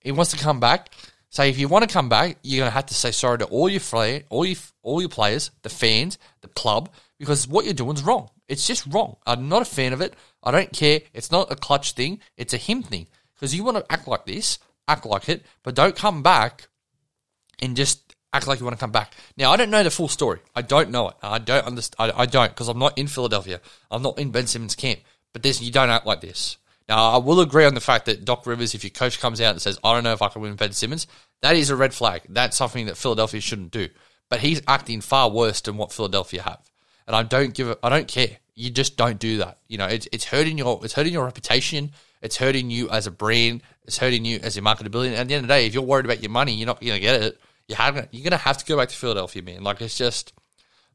He 0.00 0.12
wants 0.12 0.30
to 0.30 0.38
come 0.38 0.60
back. 0.60 0.94
So 1.30 1.44
if 1.44 1.58
you 1.58 1.68
want 1.68 1.88
to 1.88 1.92
come 1.92 2.08
back, 2.08 2.38
you're 2.42 2.58
going 2.58 2.70
to 2.70 2.74
have 2.74 2.86
to 2.86 2.94
say 2.94 3.12
sorry 3.12 3.38
to 3.38 3.44
all 3.46 3.68
your 3.68 3.80
play, 3.80 4.24
all 4.28 4.44
your 4.44 4.56
all 4.82 5.00
your 5.00 5.08
players, 5.08 5.50
the 5.62 5.68
fans, 5.68 6.18
the 6.40 6.48
club, 6.48 6.90
because 7.18 7.46
what 7.46 7.64
you're 7.64 7.74
doing 7.74 7.96
is 7.96 8.02
wrong. 8.02 8.28
It's 8.48 8.66
just 8.66 8.86
wrong. 8.92 9.16
I'm 9.26 9.48
not 9.48 9.62
a 9.62 9.64
fan 9.64 9.92
of 9.92 10.00
it. 10.00 10.14
I 10.42 10.50
don't 10.50 10.72
care. 10.72 11.00
It's 11.14 11.30
not 11.30 11.52
a 11.52 11.56
clutch 11.56 11.92
thing. 11.92 12.18
It's 12.36 12.52
a 12.52 12.56
him 12.56 12.82
thing. 12.82 13.06
Because 13.34 13.54
you 13.54 13.62
want 13.62 13.76
to 13.76 13.92
act 13.92 14.08
like 14.08 14.26
this, 14.26 14.58
act 14.88 15.06
like 15.06 15.28
it, 15.28 15.46
but 15.62 15.76
don't 15.76 15.94
come 15.94 16.22
back 16.22 16.68
and 17.60 17.76
just 17.76 18.16
act 18.32 18.48
like 18.48 18.58
you 18.58 18.64
want 18.64 18.76
to 18.76 18.80
come 18.80 18.90
back. 18.90 19.14
Now 19.36 19.52
I 19.52 19.56
don't 19.56 19.70
know 19.70 19.84
the 19.84 19.90
full 19.90 20.08
story. 20.08 20.40
I 20.56 20.62
don't 20.62 20.90
know 20.90 21.10
it. 21.10 21.16
I 21.22 21.38
don't 21.38 21.64
understand. 21.64 22.12
I, 22.12 22.22
I 22.22 22.26
don't 22.26 22.48
because 22.48 22.68
I'm 22.68 22.78
not 22.78 22.98
in 22.98 23.06
Philadelphia. 23.06 23.60
I'm 23.88 24.02
not 24.02 24.18
in 24.18 24.32
Ben 24.32 24.48
Simmons' 24.48 24.74
camp. 24.74 24.98
But 25.32 25.44
this, 25.44 25.62
you 25.62 25.70
don't 25.70 25.90
act 25.90 26.06
like 26.06 26.20
this. 26.20 26.56
Now, 26.90 27.12
I 27.12 27.18
will 27.18 27.38
agree 27.38 27.64
on 27.66 27.74
the 27.74 27.80
fact 27.80 28.06
that 28.06 28.24
Doc 28.24 28.44
Rivers, 28.46 28.74
if 28.74 28.82
your 28.82 28.90
coach 28.90 29.20
comes 29.20 29.40
out 29.40 29.52
and 29.52 29.62
says, 29.62 29.78
I 29.84 29.94
don't 29.94 30.02
know 30.02 30.12
if 30.12 30.22
I 30.22 30.28
can 30.28 30.42
win 30.42 30.56
Ben 30.56 30.72
Simmons, 30.72 31.06
that 31.40 31.54
is 31.54 31.70
a 31.70 31.76
red 31.76 31.94
flag. 31.94 32.22
That's 32.28 32.56
something 32.56 32.86
that 32.86 32.96
Philadelphia 32.96 33.40
shouldn't 33.40 33.70
do. 33.70 33.88
But 34.28 34.40
he's 34.40 34.60
acting 34.66 35.00
far 35.00 35.30
worse 35.30 35.60
than 35.60 35.76
what 35.76 35.92
Philadelphia 35.92 36.42
have. 36.42 36.68
And 37.06 37.14
I 37.14 37.22
don't 37.22 37.54
give 37.54 37.68
it, 37.68 37.78
I 37.80 37.90
don't 37.90 38.08
care. 38.08 38.38
You 38.56 38.70
just 38.70 38.96
don't 38.96 39.20
do 39.20 39.38
that. 39.38 39.58
You 39.68 39.78
know, 39.78 39.86
it's, 39.86 40.08
it's 40.10 40.24
hurting 40.24 40.58
your, 40.58 40.80
it's 40.82 40.94
hurting 40.94 41.12
your 41.12 41.24
reputation. 41.24 41.92
It's 42.22 42.36
hurting 42.36 42.72
you 42.72 42.90
as 42.90 43.06
a 43.06 43.12
brand. 43.12 43.62
It's 43.84 43.98
hurting 43.98 44.24
you 44.24 44.40
as 44.42 44.56
a 44.56 44.60
marketability. 44.60 45.06
And 45.06 45.14
at 45.14 45.28
the 45.28 45.34
end 45.34 45.44
of 45.44 45.48
the 45.48 45.54
day, 45.54 45.66
if 45.66 45.74
you're 45.74 45.84
worried 45.84 46.06
about 46.06 46.24
your 46.24 46.32
money, 46.32 46.54
you're 46.54 46.66
not 46.66 46.80
going 46.80 46.94
to 46.94 46.98
get 46.98 47.22
it. 47.22 47.40
You 47.68 47.76
have, 47.76 48.08
you're 48.10 48.24
going 48.24 48.32
to 48.32 48.36
have 48.36 48.58
to 48.58 48.66
go 48.66 48.76
back 48.76 48.88
to 48.88 48.96
Philadelphia, 48.96 49.42
man. 49.42 49.62
Like, 49.62 49.80
it's 49.80 49.96
just, 49.96 50.32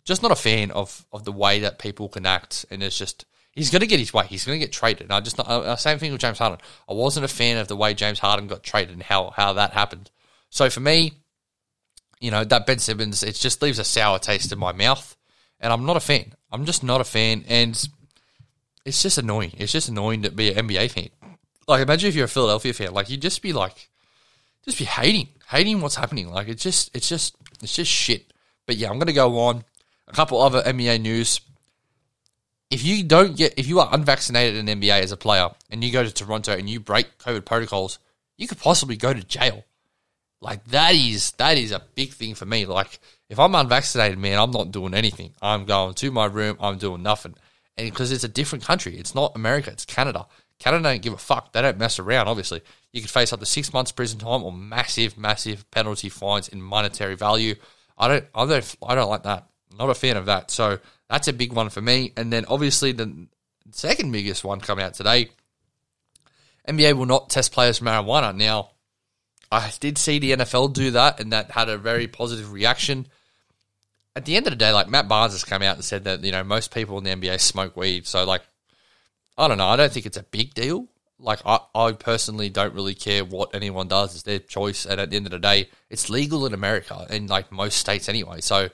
just 0.04 0.22
not 0.22 0.32
a 0.32 0.36
fan 0.36 0.72
of, 0.72 1.06
of 1.14 1.24
the 1.24 1.32
way 1.32 1.62
that 1.62 1.80
people 1.80 2.10
can 2.10 2.26
act. 2.26 2.66
And 2.70 2.84
it's 2.84 2.98
just, 2.98 3.26
He's 3.56 3.70
going 3.70 3.82
to 3.82 3.88
get 3.88 4.00
his 4.00 4.14
way. 4.14 4.26
He's 4.28 4.46
going 4.46 4.60
to 4.60 4.66
get 4.66 4.74
traded. 4.74 5.12
I 5.12 5.22
just 5.22 5.40
uh, 5.40 5.76
same 5.78 5.98
thing 5.98 6.12
with 6.12 6.20
James 6.20 6.38
Harden. 6.38 6.60
I 6.90 6.94
wasn't 6.94 7.24
a 7.24 7.30
fan 7.30 7.58
of 7.58 7.70
the 7.70 7.76
way 7.78 7.94
James 7.94 8.20
Harden 8.20 8.48
got 8.48 8.64
traded 8.64 8.94
and 8.94 9.04
how 9.04 9.32
how 9.36 9.54
that 9.54 9.72
happened. 9.72 10.12
So 10.50 10.70
for 10.70 10.82
me, 10.82 11.14
you 12.20 12.32
know 12.32 12.44
that 12.44 12.66
Ben 12.66 12.80
Simmons, 12.80 13.24
it 13.24 13.36
just 13.36 13.62
leaves 13.62 13.80
a 13.80 13.86
sour 13.86 14.20
taste 14.20 14.52
in 14.52 14.60
my 14.60 14.74
mouth, 14.74 15.16
and 15.60 15.72
I'm 15.72 15.86
not 15.86 15.96
a 15.96 16.02
fan. 16.02 16.34
I'm 16.52 16.66
just 16.66 16.84
not 16.84 17.00
a 17.00 17.06
fan, 17.06 17.46
and 17.48 17.88
it's 18.86 19.02
just 19.02 19.18
annoying. 19.18 19.54
It's 19.58 19.72
just 19.72 19.90
annoying 19.90 20.24
to 20.24 20.32
be 20.32 20.52
an 20.52 20.68
NBA 20.68 20.92
fan. 20.92 21.10
Like 21.68 21.82
imagine 21.82 22.10
if 22.10 22.16
you're 22.16 22.26
a 22.26 22.30
Philadelphia 22.30 22.74
fan, 22.74 22.94
like 22.94 23.10
you'd 23.10 23.22
just 23.22 23.42
be 23.42 23.54
like, 23.54 23.90
just 24.64 24.78
be 24.78 24.86
hating, 24.86 25.30
hating 25.50 25.82
what's 25.82 25.96
happening. 25.96 26.30
Like 26.30 26.48
it's 26.48 26.62
just, 26.62 26.96
it's 26.96 27.10
just, 27.10 27.36
it's 27.62 27.76
just 27.76 27.90
shit. 27.90 28.32
But 28.68 28.78
yeah, 28.78 28.90
I'm 28.90 29.00
to 29.00 29.14
go 29.14 29.40
on. 29.40 29.64
A 30.08 30.12
couple 30.12 30.40
other 30.40 30.62
NBA 30.62 31.02
news 31.02 31.42
if 32.70 32.84
you 32.84 33.04
don't 33.04 33.36
get 33.36 33.54
if 33.58 33.68
you 33.68 33.80
are 33.80 33.90
unvaccinated 33.94 34.56
in 34.56 34.80
NBA 34.80 35.02
as 35.02 35.12
a 35.12 35.18
player 35.18 35.50
and 35.70 35.84
you 35.84 35.92
go 35.92 36.04
to 36.04 36.12
Toronto 36.12 36.54
and 36.54 36.70
you 36.70 36.80
break 36.80 37.18
COVID 37.20 37.46
protocols, 37.46 38.00
you 38.38 38.48
could 38.48 38.60
possibly 38.60 38.96
go 38.96 39.14
to 39.14 39.24
jail. 39.24 39.64
Like 40.42 40.66
that 40.66 40.96
is 40.96 41.32
that 41.34 41.58
is 41.58 41.72
a 41.72 41.82
big 41.96 42.12
thing 42.12 42.36
for 42.36 42.46
me. 42.46 42.66
Like 42.66 43.00
if 43.30 43.40
I'm 43.40 43.56
unvaccinated, 43.56 44.18
man, 44.18 44.40
I'm 44.40 44.52
not 44.52 44.72
doing 44.72 44.94
anything. 44.94 45.34
I'm 45.42 45.66
going 45.66 45.94
to 45.96 46.12
my 46.12 46.26
room. 46.26 46.58
I'm 46.60 46.78
doing 46.78 47.04
nothing. 47.04 47.36
And 47.78 47.90
because 47.90 48.12
it's 48.12 48.24
a 48.24 48.30
different 48.30 48.64
country, 48.64 48.98
it's 48.98 49.16
not 49.16 49.36
America. 49.36 49.72
It's 49.72 49.86
Canada. 49.86 50.28
Canada 50.60 50.84
don't 50.84 51.02
give 51.02 51.14
a 51.14 51.18
fuck. 51.18 51.52
They 51.52 51.62
don't 51.62 51.78
mess 51.78 52.00
around. 52.00 52.28
Obviously, 52.28 52.62
you 52.94 53.02
could 53.02 53.10
face 53.10 53.34
up 53.34 53.40
to 53.42 53.46
six 53.46 53.74
months 53.74 53.92
prison 53.92 54.20
time 54.20 54.44
or 54.44 54.54
massive, 54.54 55.18
massive 55.18 55.70
penalty 55.72 56.08
fines 56.08 56.48
in 56.48 56.62
monetary 56.62 57.16
value. 57.16 57.56
I 57.98 58.08
don't, 58.08 58.26
I 58.34 58.46
don't, 58.46 58.76
I 58.86 58.96
don't 58.96 59.10
like 59.10 59.24
that. 59.24 59.48
Not 59.78 59.90
a 59.90 59.94
fan 59.94 60.16
of 60.16 60.28
that. 60.28 60.52
So 60.52 60.80
that's 61.10 61.28
a 61.28 61.34
big 61.34 61.54
one 61.54 61.70
for 61.70 61.82
me. 61.82 62.14
And 62.18 62.32
then 62.32 62.46
obviously 62.48 62.92
the 62.92 63.28
second 63.72 64.12
biggest 64.12 64.44
one 64.44 64.60
coming 64.60 64.86
out 64.86 64.94
today 64.94 65.30
NBA 66.68 66.94
will 66.94 67.06
not 67.06 67.30
test 67.30 67.52
players 67.52 67.80
for 67.80 67.86
marijuana. 67.86 68.36
Now, 68.36 68.72
I 69.52 69.72
did 69.80 69.98
see 69.98 70.20
the 70.20 70.32
NFL 70.34 70.74
do 70.74 70.92
that, 70.92 71.20
and 71.20 71.32
that 71.32 71.52
had 71.52 71.70
a 71.70 71.78
very 71.78 72.08
positive 72.08 72.52
reaction. 72.52 73.08
At 74.16 74.26
the 74.26 74.36
end 74.36 74.48
of 74.48 74.52
the 74.52 74.58
day, 74.58 74.72
like 74.72 74.90
Matt 74.90 75.08
Barnes 75.08 75.34
has 75.34 75.44
come 75.44 75.62
out 75.62 75.76
and 75.76 75.86
said 75.86 76.06
that 76.06 76.24
you 76.24 76.32
know 76.32 76.44
most 76.44 76.74
people 76.74 76.98
in 76.98 77.04
the 77.04 77.12
NBA 77.12 77.40
smoke 77.40 77.78
weed, 77.78 78.08
so 78.08 78.24
like 78.26 78.42
I 79.38 79.48
don't 79.48 79.58
know, 79.58 79.68
I 79.68 79.76
don't 79.76 79.92
think 79.92 80.06
it's 80.06 80.18
a 80.18 80.24
big 80.24 80.54
deal. 80.54 80.88
Like 81.20 81.40
I, 81.46 81.60
I 81.74 81.92
personally 81.92 82.50
don't 82.50 82.74
really 82.74 82.96
care 82.96 83.24
what 83.24 83.54
anyone 83.54 83.88
does; 83.88 84.14
it's 84.16 84.24
their 84.24 84.40
choice, 84.40 84.86
and 84.86 85.00
at 85.00 85.10
the 85.12 85.18
end 85.18 85.28
of 85.28 85.32
the 85.32 85.40
day, 85.40 85.70
it's 85.90 86.10
legal 86.10 86.46
in 86.46 86.54
America 86.54 87.06
in 87.10 87.28
like 87.28 87.52
most 87.52 87.78
states 87.78 88.10
anyway, 88.10 88.42
so 88.42 88.70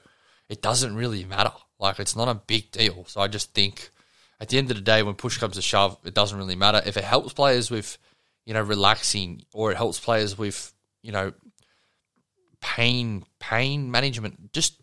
it 0.48 0.62
doesn't 0.62 0.96
really 0.96 1.26
matter. 1.26 1.52
Like 1.82 2.00
it's 2.00 2.16
not 2.16 2.28
a 2.28 2.36
big 2.36 2.72
deal. 2.72 3.06
So 3.08 3.20
I 3.20 3.28
just 3.28 3.54
think 3.54 3.90
at 4.40 4.50
the 4.50 4.58
end 4.58 4.70
of 4.70 4.78
the 4.78 4.84
day, 4.84 5.04
when 5.04 5.16
push 5.16 5.38
comes 5.38 5.56
to 5.56 5.62
shove, 5.62 5.98
it 6.06 6.14
doesn't 6.14 6.38
really 6.38 6.56
matter. 6.56 6.82
If 6.86 6.96
it 6.96 7.04
helps 7.04 7.34
players 7.34 7.72
with, 7.72 7.98
you 8.46 8.54
know, 8.54 8.62
relaxing 8.62 9.44
or 9.54 9.72
it 9.72 9.78
helps 9.78 10.00
players 10.00 10.38
with, 10.38 10.74
you 11.02 11.12
know, 11.12 11.34
pain 12.62 13.26
pain 13.40 13.90
management, 13.90 14.54
just 14.54 14.76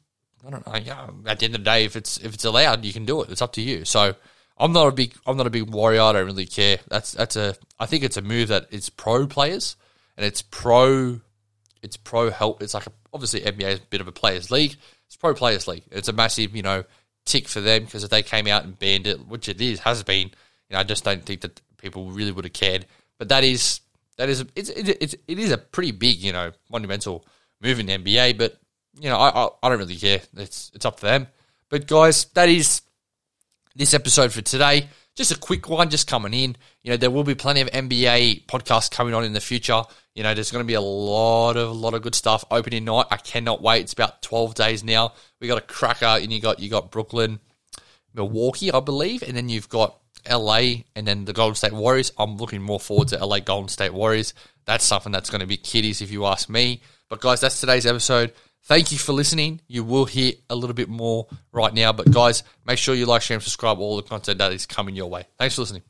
I 0.47 0.51
don't 0.51 0.67
know. 0.67 0.77
Yeah, 0.77 1.09
at 1.27 1.39
the 1.39 1.47
end 1.47 1.55
of 1.55 1.61
the 1.61 1.71
day, 1.71 1.85
if 1.85 1.95
it's 1.95 2.19
if 2.19 2.35
it's 2.35 2.45
allowed, 2.45 2.85
you 2.85 2.93
can 2.93 3.05
do 3.05 3.23
it. 3.23 3.31
It's 3.31 3.43
up 3.43 3.53
to 3.55 3.63
you. 3.63 3.85
So 3.85 4.17
I'm 4.59 4.73
not 4.73 4.89
a 4.89 4.93
big 4.93 5.15
I'm 5.25 5.37
not 5.37 5.47
a 5.47 5.51
big 5.51 5.71
warrior. 5.71 6.03
I 6.03 6.13
don't 6.13 6.27
really 6.27 6.47
care. 6.47 6.79
That's 6.89 7.13
that's 7.13 7.37
a 7.37 7.55
I 7.79 7.87
think 7.87 8.03
it's 8.03 8.17
a 8.17 8.23
move 8.23 8.49
that 8.49 8.67
it's 8.71 8.91
pro 8.91 9.29
players 9.29 9.77
and 10.17 10.27
it's 10.27 10.43
pro 10.43 11.21
it's 11.81 11.97
pro 11.97 12.31
help. 12.31 12.61
It's 12.61 12.75
like 12.75 12.89
a, 12.89 12.93
obviously 13.13 13.41
NBA 13.41 13.69
is 13.69 13.79
a 13.79 13.83
bit 13.83 14.01
of 14.01 14.09
a 14.09 14.13
players 14.13 14.51
league. 14.51 14.77
It's 15.09 15.17
pro 15.17 15.35
players 15.35 15.67
league. 15.67 15.85
It's 15.91 16.09
a 16.09 16.13
massive, 16.13 16.55
you 16.55 16.63
know, 16.63 16.85
tick 17.25 17.49
for 17.49 17.61
them 17.61 17.85
because 17.85 18.05
if 18.05 18.11
they 18.11 18.23
came 18.23 18.47
out 18.47 18.65
and 18.65 18.79
banned 18.79 19.07
it, 19.07 19.27
which 19.27 19.49
it 19.49 19.61
is, 19.61 19.81
has 19.81 20.03
been, 20.03 20.29
you 20.29 20.73
know, 20.73 20.79
I 20.79 20.85
just 20.85 21.05
don't 21.05 21.25
think 21.25 21.41
that 21.41 21.61
people 21.79 22.11
really 22.11 22.33
would 22.33 22.45
have 22.45 22.53
cared. 22.53 22.87
But 23.19 23.31
that 23.31 23.43
is 23.43 23.81
that 24.19 24.29
is 24.29 24.45
it's 24.55 24.69
it's 24.71 25.15
it 25.27 25.39
is 25.39 25.51
a 25.51 25.59
pretty 25.59 25.93
big, 25.93 26.19
you 26.19 26.33
know, 26.33 26.53
monumental 26.71 27.25
move 27.61 27.81
in 27.81 27.87
the 27.87 27.97
NBA. 27.97 28.39
But 28.39 28.59
you 29.01 29.09
know, 29.09 29.17
I, 29.17 29.29
I 29.29 29.49
I 29.63 29.69
don't 29.71 29.79
really 29.79 29.97
care. 29.97 30.21
It's 30.37 30.71
it's 30.75 30.85
up 30.85 31.01
to 31.01 31.07
them. 31.07 31.27
But 31.69 31.87
guys, 31.87 32.27
that 32.35 32.49
is 32.49 32.83
this 33.75 33.95
episode 33.95 34.33
for 34.33 34.43
today. 34.43 34.89
Just 35.19 35.33
a 35.33 35.37
quick 35.37 35.69
one, 35.69 35.91
just 35.91 36.07
coming 36.07 36.33
in. 36.33 36.55
You 36.85 36.93
know, 36.93 36.97
there 36.97 37.11
will 37.11 37.25
be 37.25 37.35
plenty 37.35 37.61
of 37.61 37.69
NBA 37.73 38.47
podcasts 38.47 38.89
coming 38.89 39.15
on 39.15 39.25
in 39.25 39.33
the 39.33 39.41
future. 39.41 39.83
You 40.15 40.23
know, 40.23 40.33
there's 40.33 40.53
going 40.53 40.63
to 40.63 40.67
be 40.67 40.75
a 40.75 40.81
lot 40.81 41.57
of 41.57 41.71
a 41.71 41.73
lot 41.73 41.95
of 41.95 42.03
good 42.03 42.15
stuff 42.15 42.45
opening 42.53 42.85
night. 42.85 43.07
I 43.11 43.17
cannot 43.17 43.61
wait. 43.61 43.81
It's 43.81 43.93
about 43.93 44.23
12 44.23 44.55
days 44.55 44.85
now. 44.85 45.15
We 45.41 45.49
got 45.49 45.59
a 45.59 45.63
cracker, 45.63 46.05
and 46.05 46.33
you 46.33 46.41
got 46.41 46.61
you 46.61 46.71
got 46.71 46.93
Brooklyn, 46.93 47.41
Milwaukee, 48.15 48.71
I 48.71 48.79
believe, 48.79 49.25
and 49.25 49.37
then 49.37 49.49
you've 49.49 49.69
got 49.69 49.99
LA, 50.31 50.85
and 50.95 51.05
then 51.05 51.25
the 51.25 51.33
Golden 51.33 51.57
State 51.57 51.73
Warriors. 51.73 52.13
I'm 52.17 52.37
looking 52.37 52.63
more 52.63 52.79
forward 52.79 53.09
to 53.09 53.17
LA 53.19 53.41
Golden 53.41 53.69
State 53.69 53.93
Warriors. 53.93 54.35
That's 54.67 54.85
something 54.85 55.11
that's 55.11 55.31
going 55.31 55.41
to 55.41 55.49
be 55.49 55.57
kiddies, 55.57 56.01
if 56.01 56.13
you 56.13 56.27
ask 56.27 56.49
me. 56.49 56.81
But 57.09 57.21
guys, 57.21 57.41
that's 57.41 57.59
today's 57.59 57.87
episode. 57.87 58.35
Thank 58.65 58.93
you 58.93 58.99
for 58.99 59.13
listening. 59.13 59.63
You 59.67 59.83
will 59.83 60.05
hear 60.05 60.33
a 60.51 60.55
little 60.55 60.75
bit 60.75 60.89
more 60.91 61.27
right 61.53 61.73
now, 61.73 61.93
but 61.93 62.11
guys, 62.11 62.43
make 62.67 62.79
sure 62.79 62.95
you 62.95 63.07
like, 63.07 63.23
share, 63.23 63.37
and 63.37 63.43
subscribe 63.43 63.79
all 63.79 63.97
the 63.97 64.03
content 64.03 64.39
that 64.39 64.53
is 64.53 64.67
coming 64.67 64.95
your 64.95 65.09
way. 65.09 65.27
Thanks 65.39 65.55
for 65.55 65.63
listening. 65.63 65.83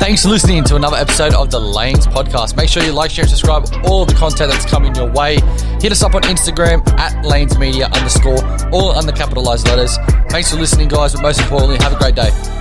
Thanks 0.00 0.22
for 0.22 0.30
listening 0.30 0.64
to 0.64 0.76
another 0.76 0.96
episode 0.96 1.34
of 1.34 1.50
the 1.50 1.60
Lanes 1.60 2.06
Podcast. 2.06 2.56
Make 2.56 2.68
sure 2.68 2.82
you 2.82 2.92
like, 2.92 3.10
share, 3.10 3.24
and 3.24 3.30
subscribe 3.30 3.66
all 3.84 4.06
the 4.06 4.14
content 4.14 4.50
that's 4.50 4.64
coming 4.64 4.94
your 4.94 5.12
way. 5.12 5.34
Hit 5.80 5.92
us 5.92 6.02
up 6.02 6.14
on 6.14 6.22
Instagram 6.22 6.88
at 6.98 7.24
Lanes 7.24 7.58
Media 7.58 7.86
underscore, 7.86 8.42
all 8.72 8.90
under 8.90 9.12
capitalized 9.12 9.68
letters. 9.68 9.96
Thanks 10.30 10.50
for 10.50 10.56
listening, 10.56 10.88
guys, 10.88 11.12
but 11.12 11.22
most 11.22 11.40
importantly, 11.40 11.76
have 11.76 11.92
a 11.92 11.98
great 11.98 12.14
day. 12.14 12.59